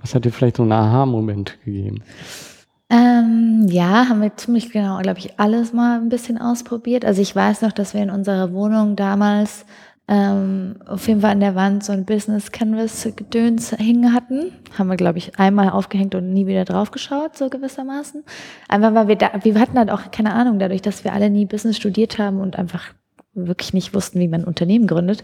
[0.00, 2.00] was hat dir vielleicht so einen Aha-Moment gegeben?
[2.88, 7.04] Ähm, ja, haben wir ziemlich genau, glaube ich, alles mal ein bisschen ausprobiert.
[7.04, 9.66] Also ich weiß noch, dass wir in unserer Wohnung damals
[10.08, 14.52] ähm, auf jeden Fall an der Wand so ein Business Canvas Gedöns hängen hatten.
[14.78, 18.22] Haben wir, glaube ich, einmal aufgehängt und nie wieder drauf geschaut, so gewissermaßen.
[18.68, 21.44] Einfach weil wir da, wir hatten halt auch keine Ahnung, dadurch, dass wir alle nie
[21.46, 22.92] Business studiert haben und einfach
[23.34, 25.22] wirklich nicht wussten, wie man ein Unternehmen gründet,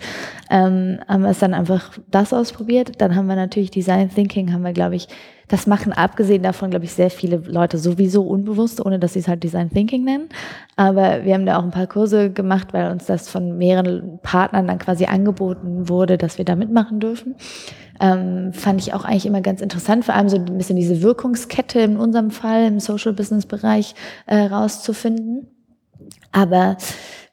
[0.50, 3.00] ähm, haben wir es dann einfach das ausprobiert.
[3.00, 5.08] Dann haben wir natürlich Design Thinking, haben wir, glaube ich,
[5.52, 9.28] das machen abgesehen davon, glaube ich, sehr viele Leute sowieso unbewusst, ohne dass sie es
[9.28, 10.30] halt Design Thinking nennen.
[10.76, 14.66] Aber wir haben da auch ein paar Kurse gemacht, weil uns das von mehreren Partnern
[14.66, 17.34] dann quasi angeboten wurde, dass wir da mitmachen dürfen.
[18.00, 21.80] Ähm, fand ich auch eigentlich immer ganz interessant, vor allem so ein bisschen diese Wirkungskette
[21.80, 25.48] in unserem Fall im Social Business Bereich äh, rauszufinden.
[26.32, 26.78] Aber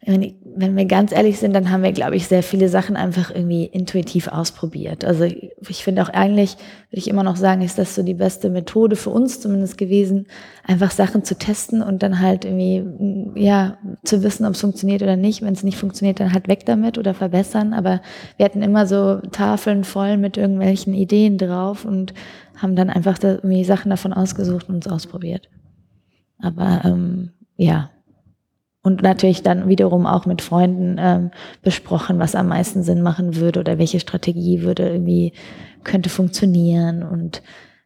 [0.05, 3.35] wenn, wenn wir ganz ehrlich sind, dann haben wir, glaube ich, sehr viele Sachen einfach
[3.35, 5.03] irgendwie intuitiv ausprobiert.
[5.03, 6.55] Also ich finde auch eigentlich,
[6.89, 10.27] würde ich immer noch sagen, ist das so die beste Methode für uns zumindest gewesen,
[10.65, 12.85] einfach Sachen zu testen und dann halt irgendwie,
[13.35, 15.41] ja, zu wissen, ob es funktioniert oder nicht.
[15.41, 17.73] Wenn es nicht funktioniert, dann halt weg damit oder verbessern.
[17.73, 18.01] Aber
[18.37, 22.13] wir hatten immer so Tafeln voll mit irgendwelchen Ideen drauf und
[22.55, 25.49] haben dann einfach irgendwie Sachen davon ausgesucht und uns ausprobiert.
[26.41, 27.89] Aber ähm, ja,
[28.81, 33.59] und natürlich dann wiederum auch mit Freunden ähm, besprochen, was am meisten Sinn machen würde
[33.59, 35.33] oder welche Strategie würde irgendwie
[35.83, 37.41] könnte funktionieren und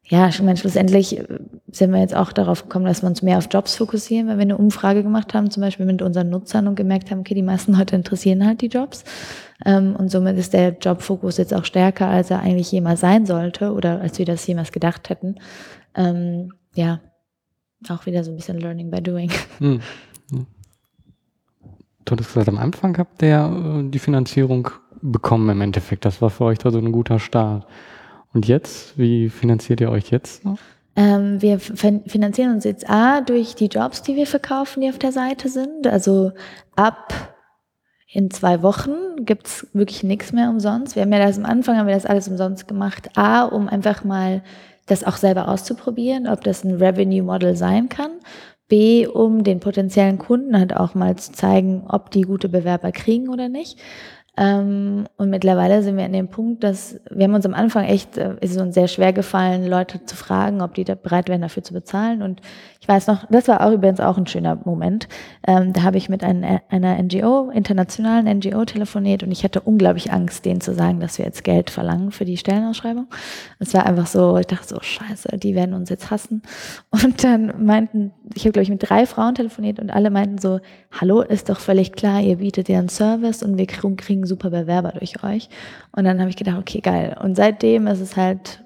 [0.06, 1.40] ja, ich meine, schlussendlich äh,
[1.72, 4.44] sind wir jetzt auch darauf gekommen, dass wir uns mehr auf Jobs fokussieren, weil wir
[4.44, 7.74] eine Umfrage gemacht haben, zum Beispiel mit unseren Nutzern und gemerkt haben, okay, die meisten
[7.78, 9.06] Leute interessieren halt die Jobs.
[9.66, 13.72] Ähm, und somit ist der Jobfokus jetzt auch stärker, als er eigentlich jemals sein sollte
[13.72, 15.36] oder als wir das jemals gedacht hätten.
[15.96, 17.00] Ähm, ja,
[17.90, 19.32] auch wieder so ein bisschen Learning by Doing.
[19.60, 19.80] Hm.
[22.06, 24.70] Du hattest gesagt, am Anfang habt ihr äh, die Finanzierung
[25.02, 26.06] bekommen im Endeffekt.
[26.06, 27.66] Das war für euch da so ein guter Start.
[28.34, 30.58] Und jetzt, wie finanziert ihr euch jetzt noch?
[30.96, 35.12] Ähm, wir finanzieren uns jetzt A durch die Jobs, die wir verkaufen, die auf der
[35.12, 35.88] Seite sind.
[35.88, 36.32] Also
[36.76, 37.36] ab
[38.12, 38.92] in zwei Wochen
[39.26, 40.96] gibt's wirklich nichts mehr umsonst.
[40.96, 43.10] Wir haben ja das am Anfang, haben wir das alles umsonst gemacht.
[43.18, 44.44] A, um einfach mal
[44.86, 48.12] das auch selber auszuprobieren, ob das ein Revenue Model sein kann.
[48.68, 53.30] B, um den potenziellen Kunden halt auch mal zu zeigen, ob die gute Bewerber kriegen
[53.30, 53.80] oder nicht.
[54.36, 58.18] Ähm, und mittlerweile sind wir an dem Punkt, dass wir haben uns am Anfang echt,
[58.18, 61.42] äh, ist es uns sehr schwer gefallen, Leute zu fragen, ob die da bereit wären,
[61.42, 62.24] dafür zu bezahlen.
[62.24, 62.42] Und
[62.82, 65.08] ich weiß noch, das war auch übrigens auch ein schöner Moment.
[65.48, 70.12] Ähm, da habe ich mit ein, einer NGO, internationalen NGO telefoniert und ich hatte unglaublich
[70.12, 73.06] Angst, denen zu sagen, dass wir jetzt Geld verlangen für die Stellenausschreibung.
[73.60, 76.42] Es war einfach so, ich dachte so, scheiße, die werden uns jetzt hassen.
[76.90, 80.60] Und dann meinten, ich habe glaube ich mit drei Frauen telefoniert und alle meinten so,
[80.92, 84.50] hallo, ist doch völlig klar, ihr bietet ja einen Service und wir kriegen kriegen super
[84.50, 85.50] Bewerber durch euch.
[85.96, 87.16] Und dann habe ich gedacht, okay, geil.
[87.22, 88.64] Und seitdem ist es halt,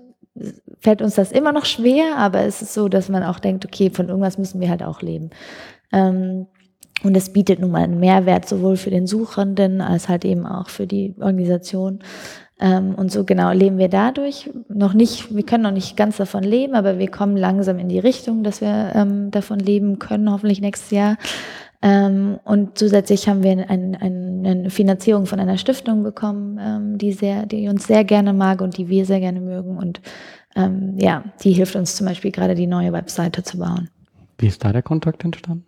[0.80, 3.90] fällt uns das immer noch schwer, aber es ist so, dass man auch denkt, okay,
[3.90, 5.30] von irgendwas müssen wir halt auch leben.
[5.92, 6.48] Ähm,
[7.04, 10.70] und es bietet nun mal einen Mehrwert sowohl für den Suchenden als halt eben auch
[10.70, 12.00] für die Organisation.
[12.60, 14.50] Ähm, und so genau leben wir dadurch.
[14.68, 18.00] Noch nicht, wir können noch nicht ganz davon leben, aber wir kommen langsam in die
[18.00, 21.18] Richtung, dass wir ähm, davon leben können, hoffentlich nächstes Jahr.
[21.82, 27.14] Ähm, und zusätzlich haben wir ein, ein, eine Finanzierung von einer Stiftung bekommen, ähm, die,
[27.14, 29.78] sehr, die uns sehr gerne mag und die wir sehr gerne mögen.
[29.78, 30.02] Und
[30.56, 33.90] ähm, ja, die hilft uns zum Beispiel gerade die neue Webseite zu bauen.
[34.40, 35.66] Wie ist da der Kontakt entstanden?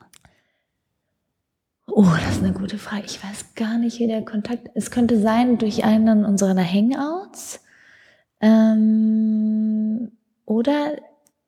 [1.92, 3.04] Oh, das ist eine gute Frage.
[3.06, 4.70] Ich weiß gar nicht, wie der Kontakt.
[4.74, 7.64] Es könnte sein durch einen unserer Hangouts.
[8.42, 10.12] Ähm,
[10.46, 10.94] oder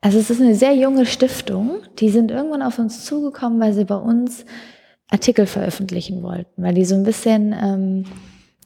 [0.01, 1.81] also es ist eine sehr junge Stiftung.
[1.99, 4.45] Die sind irgendwann auf uns zugekommen, weil sie bei uns
[5.09, 8.05] Artikel veröffentlichen wollten, weil die so ein bisschen ähm,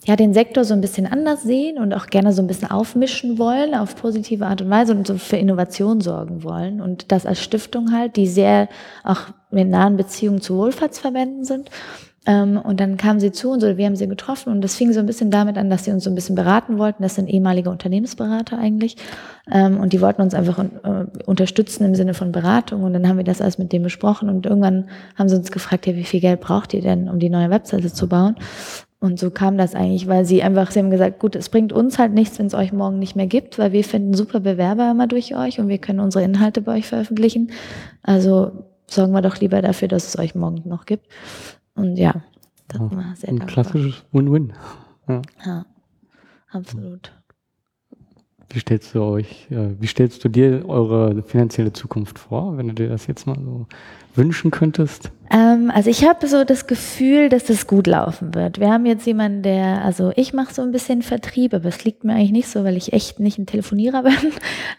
[0.05, 3.37] ja den Sektor so ein bisschen anders sehen und auch gerne so ein bisschen aufmischen
[3.37, 7.41] wollen auf positive Art und Weise und so für Innovation sorgen wollen und das als
[7.41, 8.69] Stiftung halt, die sehr
[9.03, 9.21] auch
[9.51, 11.69] in nahen Beziehungen zu Wohlfahrtsverbänden sind
[12.27, 14.99] und dann kamen sie zu uns oder wir haben sie getroffen und das fing so
[14.99, 17.03] ein bisschen damit an, dass sie uns so ein bisschen beraten wollten.
[17.03, 18.97] Das sind ehemalige Unternehmensberater eigentlich.
[19.51, 20.65] Ähm, und die wollten uns einfach äh,
[21.25, 22.83] unterstützen im Sinne von Beratung.
[22.83, 25.85] Und dann haben wir das alles mit denen besprochen und irgendwann haben sie uns gefragt,
[25.85, 28.35] ja, wie viel Geld braucht ihr denn, um die neue Webseite zu bauen?
[28.99, 31.99] Und so kam das eigentlich, weil sie einfach, sie haben gesagt, gut, es bringt uns
[31.99, 35.05] halt nichts, wenn es euch morgen nicht mehr gibt, weil wir finden super Bewerber immer
[35.05, 37.51] durch euch und wir können unsere Inhalte bei euch veröffentlichen.
[38.01, 38.51] Also
[38.89, 41.05] sorgen wir doch lieber dafür, dass es euch morgen noch gibt.
[41.75, 42.23] Und ja,
[42.67, 44.53] das ja, war sehr Ein klassisches Win-Win.
[45.07, 45.21] Ja.
[45.45, 45.65] ja,
[46.51, 47.11] absolut.
[48.49, 52.73] Wie stellst du euch, äh, wie stellst du dir eure finanzielle Zukunft vor, wenn du
[52.73, 53.65] dir das jetzt mal so
[54.13, 55.11] wünschen könntest?
[55.31, 58.59] Ähm, also ich habe so das Gefühl, dass das gut laufen wird.
[58.59, 62.03] Wir haben jetzt jemanden, der, also ich mache so ein bisschen Vertrieb, aber es liegt
[62.03, 64.31] mir eigentlich nicht so, weil ich echt nicht ein Telefonierer bin.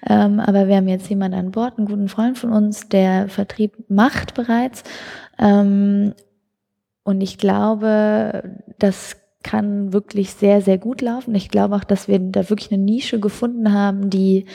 [0.08, 3.72] Ähm, aber wir haben jetzt jemanden an Bord, einen guten Freund von uns, der Vertrieb
[3.88, 4.84] macht bereits.
[5.38, 6.14] Ähm,
[7.06, 8.42] und ich glaube,
[8.80, 11.36] das kann wirklich sehr, sehr gut laufen.
[11.36, 14.46] Ich glaube auch, dass wir da wirklich eine Nische gefunden haben, die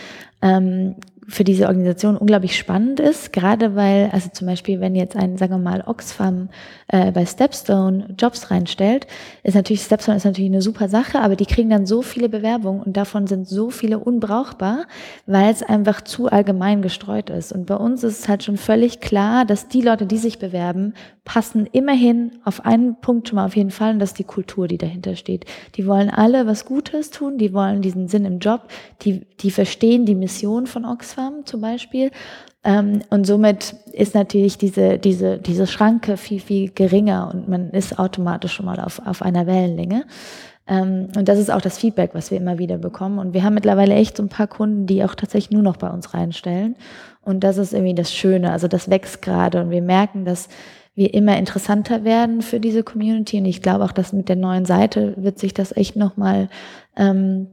[0.41, 0.97] ähm,
[1.31, 5.53] für diese Organisation unglaublich spannend ist, gerade weil, also zum Beispiel, wenn jetzt ein, sagen
[5.53, 6.49] wir mal, Oxfam
[6.89, 9.07] äh, bei Stepstone Jobs reinstellt,
[9.43, 12.83] ist natürlich, Stepstone ist natürlich eine super Sache, aber die kriegen dann so viele Bewerbungen
[12.83, 14.85] und davon sind so viele unbrauchbar,
[15.25, 17.53] weil es einfach zu allgemein gestreut ist.
[17.53, 20.93] Und bei uns ist es halt schon völlig klar, dass die Leute, die sich bewerben,
[21.23, 24.67] passen immerhin auf einen Punkt schon mal auf jeden Fall und das ist die Kultur,
[24.67, 25.45] die dahinter steht.
[25.75, 28.67] Die wollen alle was Gutes tun, die wollen diesen Sinn im Job,
[29.03, 32.11] die, die verstehen die Mission von Oxfam zum Beispiel
[32.63, 37.97] ähm, und somit ist natürlich diese, diese, diese Schranke viel, viel geringer und man ist
[37.97, 40.05] automatisch schon mal auf, auf einer Wellenlänge.
[40.67, 43.17] Ähm, und das ist auch das Feedback, was wir immer wieder bekommen.
[43.17, 45.89] Und wir haben mittlerweile echt so ein paar Kunden, die auch tatsächlich nur noch bei
[45.89, 46.75] uns reinstellen.
[47.23, 48.51] Und das ist irgendwie das Schöne.
[48.51, 50.47] Also das wächst gerade und wir merken, dass
[50.93, 53.39] wir immer interessanter werden für diese Community.
[53.39, 56.49] Und ich glaube auch, dass mit der neuen Seite wird sich das echt nochmal
[56.95, 57.47] ähm,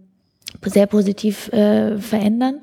[0.65, 2.61] sehr positiv äh, verändern.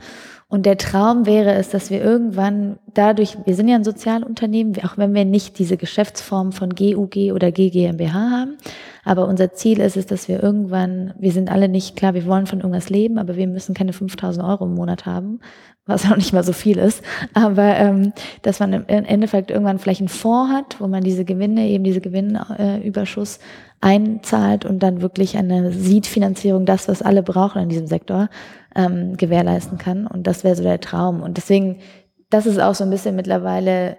[0.56, 4.98] Und der Traum wäre es, dass wir irgendwann dadurch, wir sind ja ein Sozialunternehmen, auch
[4.98, 8.56] wenn wir nicht diese Geschäftsform von GUG oder GGMBH haben,
[9.04, 12.48] aber unser Ziel ist es, dass wir irgendwann, wir sind alle nicht, klar, wir wollen
[12.48, 15.42] von irgendwas leben, aber wir müssen keine 5000 Euro im Monat haben,
[15.86, 20.00] was auch nicht mal so viel ist, aber ähm, dass man im Endeffekt irgendwann vielleicht
[20.00, 23.40] einen Fonds hat, wo man diese Gewinne, eben diese Gewinnüberschuss
[23.82, 28.30] einzahlt und dann wirklich eine Seed-Finanzierung, das, was alle brauchen in diesem Sektor,
[28.76, 30.08] ähm, gewährleisten kann.
[30.08, 31.22] Und das wäre so der Traum.
[31.22, 31.78] Und deswegen,
[32.30, 33.98] das ist auch so ein bisschen mittlerweile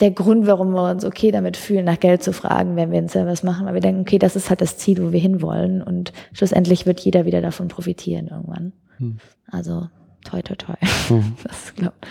[0.00, 3.08] der Grund, warum wir uns okay damit fühlen, nach Geld zu fragen, wenn wir einen
[3.08, 6.12] Service machen, weil wir denken, okay, das ist halt das Ziel, wo wir hinwollen und
[6.32, 8.72] schlussendlich wird jeder wieder davon profitieren irgendwann.
[8.98, 9.16] Hm.
[9.50, 9.88] Also
[10.24, 10.74] toi toi toi.
[11.08, 11.36] Mhm.
[11.42, 12.06] Das glaubt.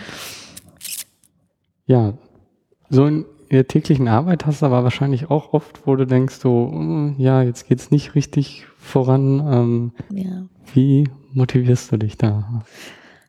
[1.86, 2.14] Ja,
[2.90, 3.08] so
[3.48, 7.14] in der täglichen Arbeit hast du aber wahrscheinlich auch oft, wo du denkst, so, hm,
[7.18, 9.40] ja, jetzt geht's nicht richtig voran.
[9.50, 10.46] Ähm, ja.
[10.74, 12.62] Wie motivierst du dich da?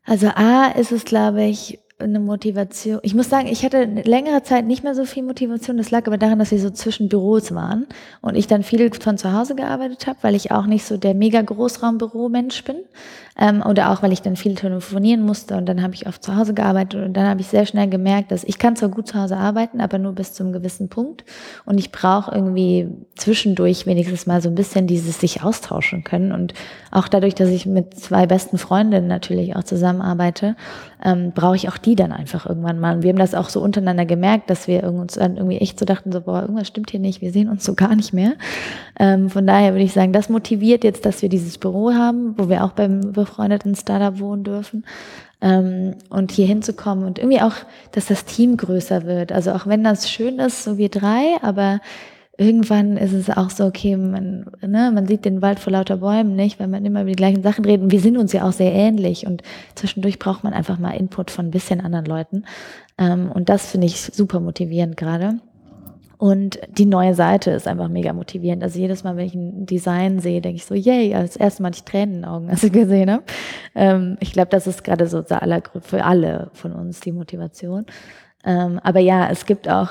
[0.06, 3.00] Also A ist es, glaube ich, eine Motivation.
[3.02, 5.78] Ich muss sagen, ich hatte längere Zeit nicht mehr so viel Motivation.
[5.78, 7.88] Das lag aber daran, dass wir so zwischen Büros waren
[8.22, 11.16] und ich dann viel von zu Hause gearbeitet habe, weil ich auch nicht so der
[11.16, 12.78] mega Großraumbüro-Mensch bin.
[13.40, 16.36] Ähm, oder auch, weil ich dann viel telefonieren musste und dann habe ich oft zu
[16.36, 19.20] Hause gearbeitet und dann habe ich sehr schnell gemerkt, dass ich kann zwar gut zu
[19.20, 21.24] Hause arbeiten, aber nur bis zu einem gewissen Punkt
[21.66, 26.54] und ich brauche irgendwie zwischendurch wenigstens mal so ein bisschen dieses sich austauschen können und
[26.92, 30.56] auch dadurch, dass ich mit zwei besten Freundinnen natürlich auch zusammenarbeite,
[31.04, 32.96] ähm, brauche ich auch die dann einfach irgendwann mal.
[32.96, 35.86] Und wir haben das auch so untereinander gemerkt, dass wir uns dann irgendwie echt so
[35.86, 38.34] dachten, so, boah, irgendwas stimmt hier nicht, wir sehen uns so gar nicht mehr.
[39.00, 42.50] Ähm, von daher würde ich sagen, das motiviert jetzt, dass wir dieses Büro haben, wo
[42.50, 44.86] wir auch beim befreundeten Startup wohnen dürfen.
[45.40, 47.54] Ähm, und hier hinzukommen und irgendwie auch,
[47.92, 49.32] dass das Team größer wird.
[49.32, 51.80] Also auch wenn das schön ist, so wir drei, aber
[52.38, 56.36] irgendwann ist es auch so, okay, man, ne, man sieht den Wald vor lauter Bäumen
[56.36, 57.84] nicht, weil man immer über die gleichen Sachen redet.
[57.84, 59.44] Und wir sind uns ja auch sehr ähnlich und
[59.76, 62.46] zwischendurch braucht man einfach mal Input von ein bisschen anderen Leuten.
[62.98, 65.40] Ähm, und das finde ich super motivierend gerade.
[66.18, 68.64] Und die neue Seite ist einfach mega motivierend.
[68.64, 71.68] Also jedes Mal, wenn ich ein Design sehe, denke ich so, yay, als erstes Mal
[71.68, 73.24] hatte ich Tränen in den Augen, als ich gesehen habe.
[73.76, 77.86] Ähm, ich glaube, das ist gerade so für alle von uns die Motivation.
[78.44, 79.90] Ähm, aber ja, es gibt auch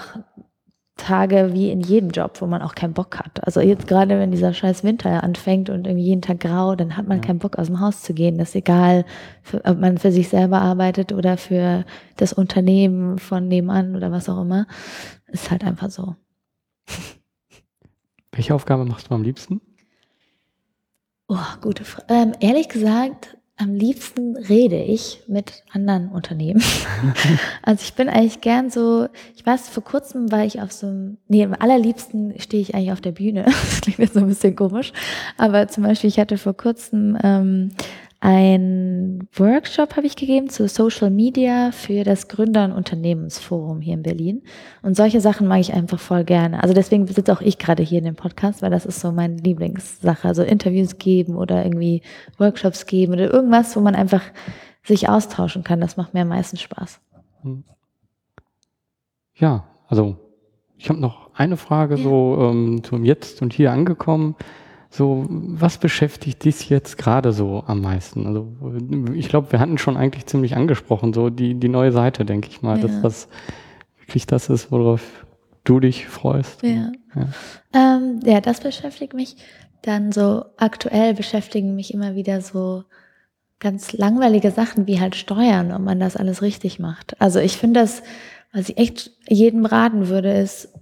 [0.97, 3.45] Tage wie in jedem Job, wo man auch keinen Bock hat.
[3.45, 7.07] Also jetzt gerade, wenn dieser scheiß Winter anfängt und irgendwie jeden Tag grau, dann hat
[7.07, 7.25] man ja.
[7.25, 8.39] keinen Bock aus dem Haus zu gehen.
[8.39, 9.05] Das ist egal,
[9.65, 11.85] ob man für sich selber arbeitet oder für
[12.17, 14.67] das Unternehmen von nebenan oder was auch immer.
[15.27, 16.17] Ist halt einfach so.
[18.33, 19.61] Welche Aufgabe machst du am liebsten?
[21.29, 22.07] Oh, gute Frage.
[22.09, 26.63] Ähm, ehrlich gesagt, am liebsten rede ich mit anderen Unternehmen.
[27.63, 31.17] also ich bin eigentlich gern so, ich weiß, vor kurzem war ich auf so einem,
[31.29, 33.47] nee, am allerliebsten stehe ich eigentlich auf der Bühne.
[33.67, 34.93] Das klingt jetzt so ein bisschen komisch.
[35.39, 37.71] Aber zum Beispiel, ich hatte vor kurzem ähm,
[38.21, 44.03] ein Workshop habe ich gegeben zu Social Media für das Gründer- und Unternehmensforum hier in
[44.03, 44.43] Berlin.
[44.83, 46.63] Und solche Sachen mag ich einfach voll gerne.
[46.63, 49.37] Also deswegen sitze auch ich gerade hier in dem Podcast, weil das ist so meine
[49.37, 50.27] Lieblingssache.
[50.27, 52.03] Also Interviews geben oder irgendwie
[52.39, 54.23] Workshops geben oder irgendwas, wo man einfach
[54.83, 55.81] sich austauschen kann.
[55.81, 57.01] Das macht mir am meisten Spaß.
[57.43, 57.65] Hm.
[59.35, 60.17] Ja, also
[60.79, 62.03] ich habe noch eine Frage ja.
[62.03, 64.37] so ähm, zum Jetzt und hier angekommen.
[64.91, 68.27] So, was beschäftigt dich jetzt gerade so am meisten?
[68.27, 68.53] Also,
[69.15, 72.63] ich glaube, wir hatten schon eigentlich ziemlich angesprochen, so die, die neue Seite, denke ich
[72.63, 72.87] mal, ja.
[72.87, 73.29] dass das
[73.99, 75.03] wirklich das ist, worauf
[75.65, 76.63] du dich freust.
[76.63, 76.93] Ja.
[77.15, 77.29] Ja.
[77.73, 79.37] Ähm, ja, das beschäftigt mich.
[79.83, 82.85] Dann so aktuell beschäftigen mich immer wieder so
[83.59, 87.21] ganz langweilige Sachen wie halt Steuern, ob man das alles richtig macht.
[87.21, 88.03] Also ich finde das,
[88.53, 90.73] was ich echt jedem raten würde, ist,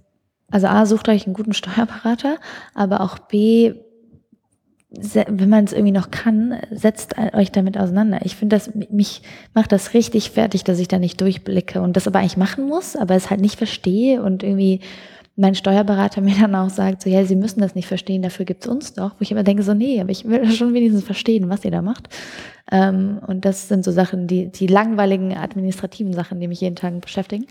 [0.51, 2.37] also A, sucht euch einen guten Steuerberater,
[2.73, 3.75] aber auch B,
[5.27, 8.19] wenn man es irgendwie noch kann, setzt euch damit auseinander.
[8.23, 9.21] Ich finde, das mich
[9.53, 12.95] macht das richtig fertig, dass ich da nicht durchblicke und das aber eigentlich machen muss,
[12.95, 14.81] aber es halt nicht verstehe und irgendwie
[15.35, 18.67] mein Steuerberater mir dann auch sagt, so ja, Sie müssen das nicht verstehen, dafür gibt's
[18.67, 19.11] uns doch.
[19.11, 21.81] Wo ich immer denke, so nee, aber ich will schon wenigstens verstehen, was ihr da
[21.81, 22.09] macht.
[22.71, 26.99] Ähm, und das sind so Sachen, die, die langweiligen administrativen Sachen, die mich jeden Tag
[27.01, 27.45] beschäftigen.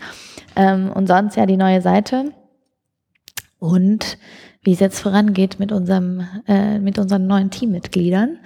[0.55, 2.31] Ähm, und sonst ja die neue Seite.
[3.59, 4.17] Und
[4.65, 8.39] wie es jetzt vorangeht mit unserem, äh, mit unseren neuen Teammitgliedern.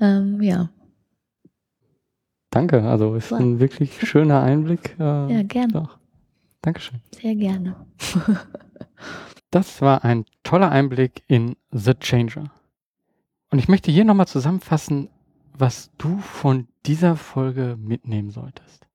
[0.00, 0.70] Ähm, ja.
[2.50, 3.38] Danke, also ist wow.
[3.38, 4.96] ein wirklich schöner Einblick.
[4.98, 5.72] Äh, ja, gerne.
[5.72, 5.98] Doch.
[6.62, 7.00] Dankeschön.
[7.20, 7.76] Sehr gerne.
[9.50, 12.50] das war ein toller Einblick in The Changer.
[13.50, 15.10] Und ich möchte hier nochmal zusammenfassen,
[15.52, 18.86] was du von dieser Folge mitnehmen solltest.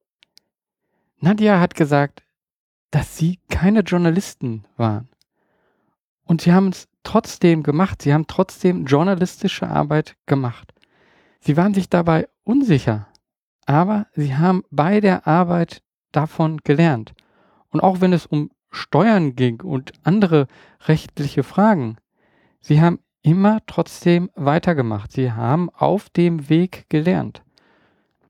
[1.20, 2.22] Nadja hat gesagt,
[2.90, 5.08] dass sie keine Journalisten waren.
[6.24, 8.02] Und sie haben es trotzdem gemacht.
[8.02, 10.72] Sie haben trotzdem journalistische Arbeit gemacht.
[11.40, 13.08] Sie waren sich dabei unsicher,
[13.66, 15.82] aber sie haben bei der Arbeit
[16.12, 17.12] davon gelernt.
[17.68, 20.46] Und auch wenn es um Steuern ging und andere
[20.86, 21.96] rechtliche Fragen,
[22.60, 25.12] sie haben immer trotzdem weitergemacht.
[25.12, 27.42] Sie haben auf dem Weg gelernt.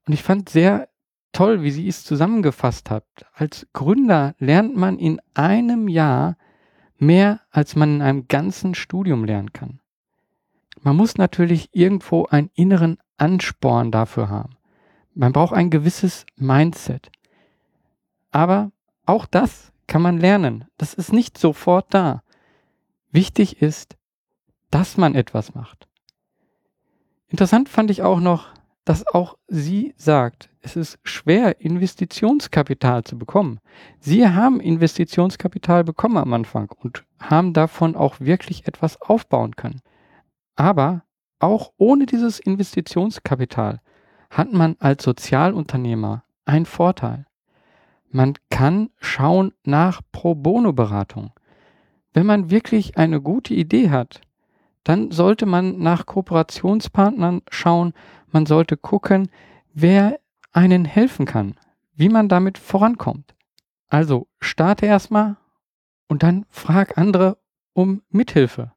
[0.06, 0.88] Und ich fand sehr
[1.32, 3.04] toll, wie sie es zusammengefasst hat.
[3.32, 6.36] Als Gründer lernt man in einem Jahr
[6.98, 9.80] mehr als man in einem ganzen Studium lernen kann.
[10.80, 14.56] Man muss natürlich irgendwo einen inneren Ansporn dafür haben.
[15.14, 17.10] Man braucht ein gewisses Mindset.
[18.30, 18.72] Aber
[19.06, 20.66] auch das kann man lernen.
[20.76, 22.22] Das ist nicht sofort da.
[23.12, 23.96] Wichtig ist,
[24.70, 25.88] dass man etwas macht.
[27.28, 28.48] Interessant fand ich auch noch,
[28.84, 33.60] dass auch sie sagt, es ist schwer, Investitionskapital zu bekommen.
[34.00, 39.82] Sie haben Investitionskapital bekommen am Anfang und haben davon auch wirklich etwas aufbauen können.
[40.56, 41.02] Aber
[41.38, 43.80] auch ohne dieses Investitionskapital
[44.30, 47.26] hat man als Sozialunternehmer einen Vorteil.
[48.10, 51.32] man kann schauen nach Pro Bono-Beratung.
[52.12, 54.20] Wenn man wirklich eine gute Idee hat,
[54.84, 57.92] dann sollte man nach Kooperationspartnern schauen,
[58.30, 59.28] man sollte gucken,
[59.72, 60.20] wer
[60.54, 61.56] einen helfen kann,
[61.94, 63.34] wie man damit vorankommt.
[63.88, 65.36] Also starte erstmal
[66.08, 67.38] und dann frag andere
[67.74, 68.72] um Mithilfe.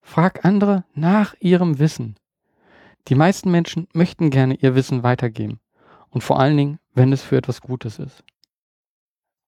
[0.00, 2.16] Frag andere nach ihrem Wissen.
[3.08, 5.60] Die meisten Menschen möchten gerne ihr Wissen weitergeben
[6.10, 8.24] und vor allen Dingen, wenn es für etwas Gutes ist.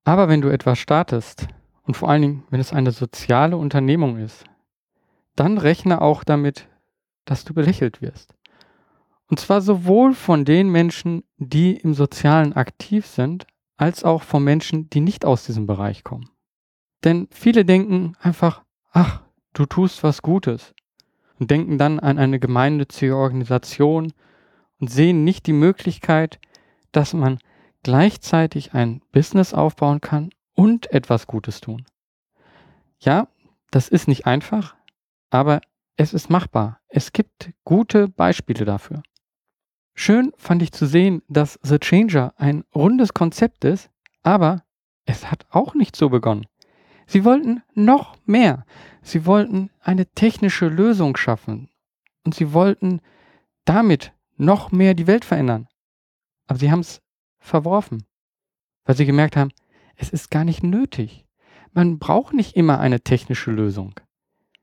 [0.04, 1.48] Aber wenn du etwas startest
[1.82, 4.44] und vor allen Dingen, wenn es eine soziale Unternehmung ist,
[5.36, 6.68] dann rechne auch damit,
[7.24, 8.34] dass du belächelt wirst.
[9.28, 14.90] Und zwar sowohl von den Menschen, die im Sozialen aktiv sind, als auch von Menschen,
[14.90, 16.30] die nicht aus diesem Bereich kommen.
[17.04, 19.22] Denn viele denken einfach, ach,
[19.52, 20.74] du tust was Gutes
[21.38, 24.12] und denken dann an eine gemeinnützige Organisation
[24.80, 26.40] und sehen nicht die Möglichkeit,
[26.90, 27.38] dass man
[27.82, 31.84] gleichzeitig ein Business aufbauen kann und etwas Gutes tun.
[32.98, 33.28] Ja,
[33.70, 34.74] das ist nicht einfach,
[35.30, 35.60] aber
[35.96, 36.80] es ist machbar.
[36.88, 39.02] Es gibt gute Beispiele dafür.
[40.00, 43.90] Schön fand ich zu sehen, dass The Changer ein rundes Konzept ist,
[44.22, 44.62] aber
[45.06, 46.46] es hat auch nicht so begonnen.
[47.08, 48.64] Sie wollten noch mehr.
[49.02, 51.68] Sie wollten eine technische Lösung schaffen
[52.24, 53.00] und sie wollten
[53.64, 55.66] damit noch mehr die Welt verändern.
[56.46, 57.02] Aber sie haben es
[57.40, 58.04] verworfen,
[58.84, 59.50] weil sie gemerkt haben,
[59.96, 61.26] es ist gar nicht nötig.
[61.72, 63.98] Man braucht nicht immer eine technische Lösung.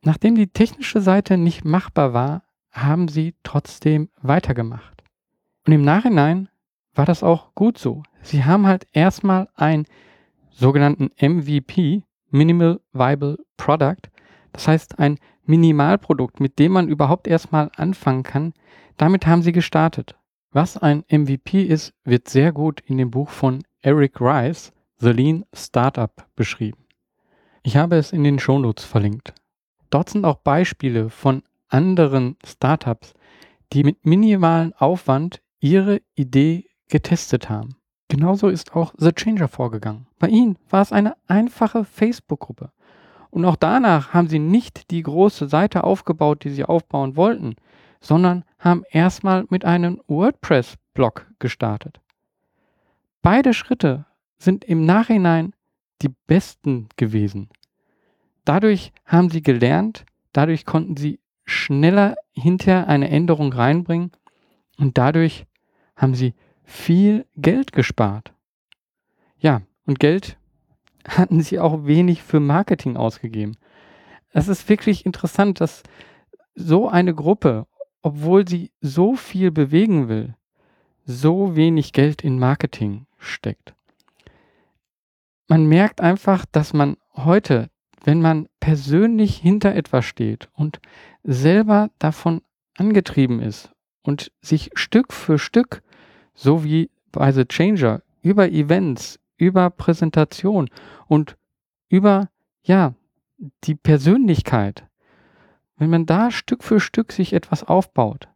[0.02, 4.95] Nachdem die technische Seite nicht machbar war, haben sie trotzdem weitergemacht.
[5.66, 6.49] Und im Nachhinein
[6.93, 8.03] war das auch gut so.
[8.22, 9.86] Sie haben halt erstmal einen
[10.49, 14.09] sogenannten MVP, Minimal Viable Product,
[14.51, 18.53] das heißt ein Minimalprodukt, mit dem man überhaupt erstmal anfangen kann.
[18.97, 20.16] Damit haben sie gestartet.
[20.51, 25.45] Was ein MVP ist, wird sehr gut in dem Buch von Eric Rice, The Lean
[25.53, 26.86] Startup, beschrieben.
[27.63, 29.34] Ich habe es in den Shownotes verlinkt.
[29.89, 33.13] Dort sind auch Beispiele von anderen Startups,
[33.74, 37.76] die mit minimalen Aufwand ihre Idee getestet haben.
[38.08, 40.08] Genauso ist auch The Changer vorgegangen.
[40.20, 42.72] Bei ihnen war es eine einfache Facebook-Gruppe.
[43.32, 47.56] Und auch danach haben sie nicht die große Seite aufgebaut, die sie aufbauen wollten,
[47.99, 51.99] sondern haben erstmal mit einem WordPress-Blog gestartet.
[53.22, 54.06] Beide Schritte
[54.38, 55.53] sind im Nachhinein
[56.01, 57.49] die besten gewesen.
[58.45, 64.12] Dadurch haben sie gelernt, dadurch konnten sie schneller hinter eine Änderung reinbringen
[64.78, 65.46] und dadurch
[65.96, 68.34] haben sie viel Geld gespart.
[69.38, 70.38] Ja, und Geld
[71.08, 73.58] hatten sie auch wenig für Marketing ausgegeben.
[74.32, 75.84] Es ist wirklich interessant, dass
[76.56, 77.68] so eine Gruppe,
[78.02, 80.36] obwohl sie so viel bewegen will,
[81.06, 83.76] so wenig Geld in Marketing steckt.
[85.48, 87.70] Man merkt einfach, dass man heute,
[88.04, 90.80] wenn man persönlich hinter etwas steht und
[91.24, 92.42] selber davon
[92.76, 93.75] angetrieben ist
[94.06, 95.82] und sich Stück für Stück,
[96.36, 100.70] so wie bei The Changer, über Events, über Präsentation
[101.08, 101.38] und
[101.89, 102.30] über,
[102.64, 102.93] ja,
[103.64, 104.88] die Persönlichkeit,
[105.78, 108.30] wenn man da Stück für Stück sich etwas aufbaut,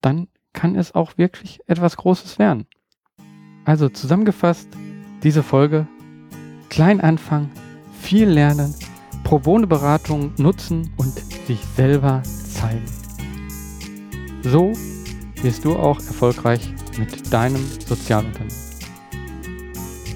[0.00, 2.66] dann kann es auch wirklich etwas Großes werden.
[3.64, 4.68] Also zusammengefasst,
[5.22, 5.86] diese Folge,
[6.70, 7.50] klein anfangen,
[8.00, 8.74] viel lernen,
[9.24, 11.12] Pro Bono Beratung nutzen und
[11.46, 12.86] sich selber zeigen.
[14.42, 14.72] So
[15.42, 18.68] wirst du auch erfolgreich mit deinem Sozialunternehmen.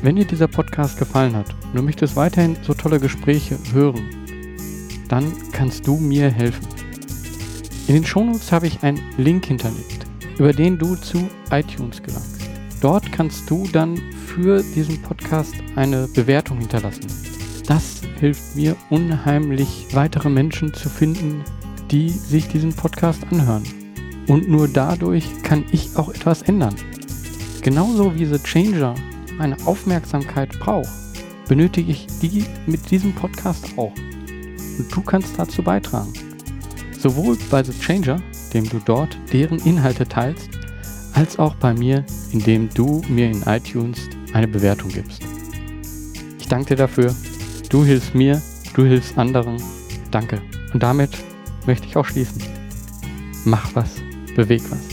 [0.03, 4.09] Wenn dir dieser Podcast gefallen hat und du möchtest weiterhin so tolle Gespräche hören,
[5.09, 6.67] dann kannst du mir helfen.
[7.87, 10.07] In den Shownotes habe ich einen Link hinterlegt,
[10.39, 12.41] über den du zu iTunes gelangst.
[12.81, 13.97] Dort kannst du dann
[14.27, 17.07] für diesen Podcast eine Bewertung hinterlassen.
[17.67, 21.45] Das hilft mir unheimlich, weitere Menschen zu finden,
[21.91, 23.82] die sich diesen Podcast anhören.
[24.29, 26.75] Und nur dadurch kann ich auch etwas ändern.
[27.63, 28.95] Genauso wie The Changer
[29.37, 30.89] meine Aufmerksamkeit braucht,
[31.49, 33.93] benötige ich die mit diesem Podcast auch.
[34.79, 36.13] Und du kannst dazu beitragen.
[36.99, 38.21] Sowohl bei The Changer,
[38.55, 40.51] dem du dort deren Inhalte teilst,
[41.15, 45.23] als auch bei mir, indem du mir in iTunes eine Bewertung gibst.
[46.39, 47.15] Ich danke dir dafür.
[47.69, 48.41] Du hilfst mir,
[48.75, 49.57] du hilfst anderen.
[50.11, 50.41] Danke.
[50.73, 51.11] Und damit
[51.67, 52.43] möchte ich auch schließen.
[53.45, 54.03] Mach was
[54.35, 54.92] beweg was.